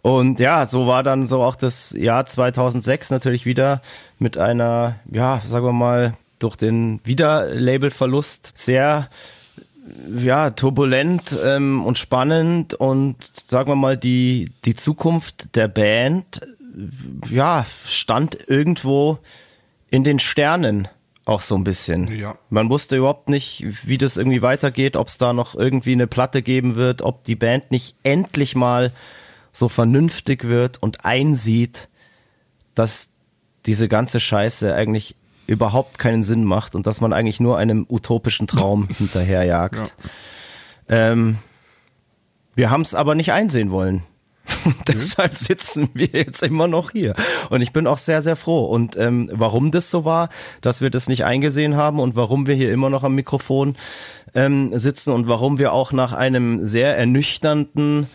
[0.02, 3.82] Und ja, so war dann so auch das Jahr 2006 natürlich wieder
[4.18, 9.10] mit einer, ja, sagen wir mal, durch den Wiederlabelverlust sehr
[10.18, 16.42] ja, turbulent ähm, und spannend und sagen wir mal, die, die Zukunft der Band,
[17.30, 19.18] ja, stand irgendwo
[19.90, 20.88] in den Sternen
[21.26, 22.08] auch so ein bisschen.
[22.08, 22.38] Ja.
[22.50, 26.42] Man wusste überhaupt nicht, wie das irgendwie weitergeht, ob es da noch irgendwie eine Platte
[26.42, 28.92] geben wird, ob die Band nicht endlich mal
[29.52, 31.90] so vernünftig wird und einsieht,
[32.76, 33.10] dass
[33.66, 35.16] diese ganze Scheiße eigentlich
[35.48, 39.94] überhaupt keinen Sinn macht und dass man eigentlich nur einem utopischen Traum hinterherjagt.
[40.88, 41.12] Ja.
[41.12, 41.38] Ähm,
[42.56, 44.04] wir haben es aber nicht einsehen wollen.
[44.88, 47.16] Deshalb sitzen wir jetzt immer noch hier.
[47.50, 48.66] Und ich bin auch sehr, sehr froh.
[48.66, 50.30] Und ähm, warum das so war,
[50.62, 53.76] dass wir das nicht eingesehen haben und warum wir hier immer noch am Mikrofon
[54.34, 58.08] ähm, sitzen und warum wir auch nach einem sehr ernüchternden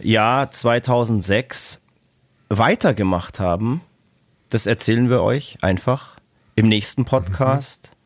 [0.00, 1.80] Jahr 2006
[2.48, 3.80] weitergemacht haben,
[4.50, 6.16] das erzählen wir euch einfach
[6.56, 7.96] im nächsten Podcast, mhm.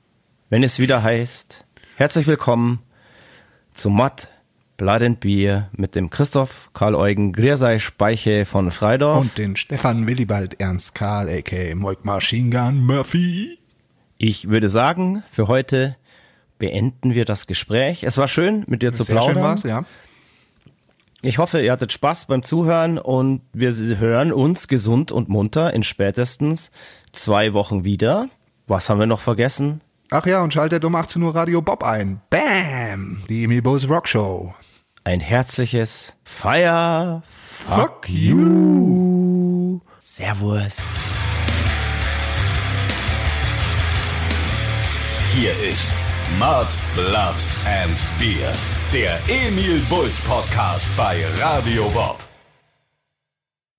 [0.50, 1.64] wenn es wieder heißt,
[1.96, 2.80] herzlich willkommen
[3.72, 4.28] zu Matt
[4.76, 9.18] Blood and Beer mit dem Christoph Karl Eugen Griersei Speiche von Freidorf.
[9.18, 11.74] Und den Stefan Willibald Ernst Karl, a.k.a.
[11.74, 13.58] Moik Machine Gun Murphy.
[14.18, 15.96] Ich würde sagen, für heute
[16.58, 18.04] beenden wir das Gespräch.
[18.04, 19.34] Es war schön, mit dir zu Sehr plaudern.
[19.34, 19.84] Schön war's, ja.
[21.22, 25.82] Ich hoffe, ihr hattet Spaß beim Zuhören und wir hören uns gesund und munter in
[25.82, 26.70] spätestens
[27.12, 28.28] zwei Wochen wieder.
[28.68, 29.80] Was haben wir noch vergessen?
[30.10, 32.20] Ach ja, und schaltet um 18 Uhr Radio Bob ein.
[32.30, 33.22] Bam!
[33.28, 34.54] Die Emil Bose Rock Show.
[35.02, 39.80] Ein herzliches Fire Fuck, Fuck you.
[39.98, 40.82] Servus.
[45.34, 45.94] Hier ist
[46.38, 48.52] Mud, Blood and Beer,
[48.92, 52.27] der Emil Bulls Podcast bei Radio Bob.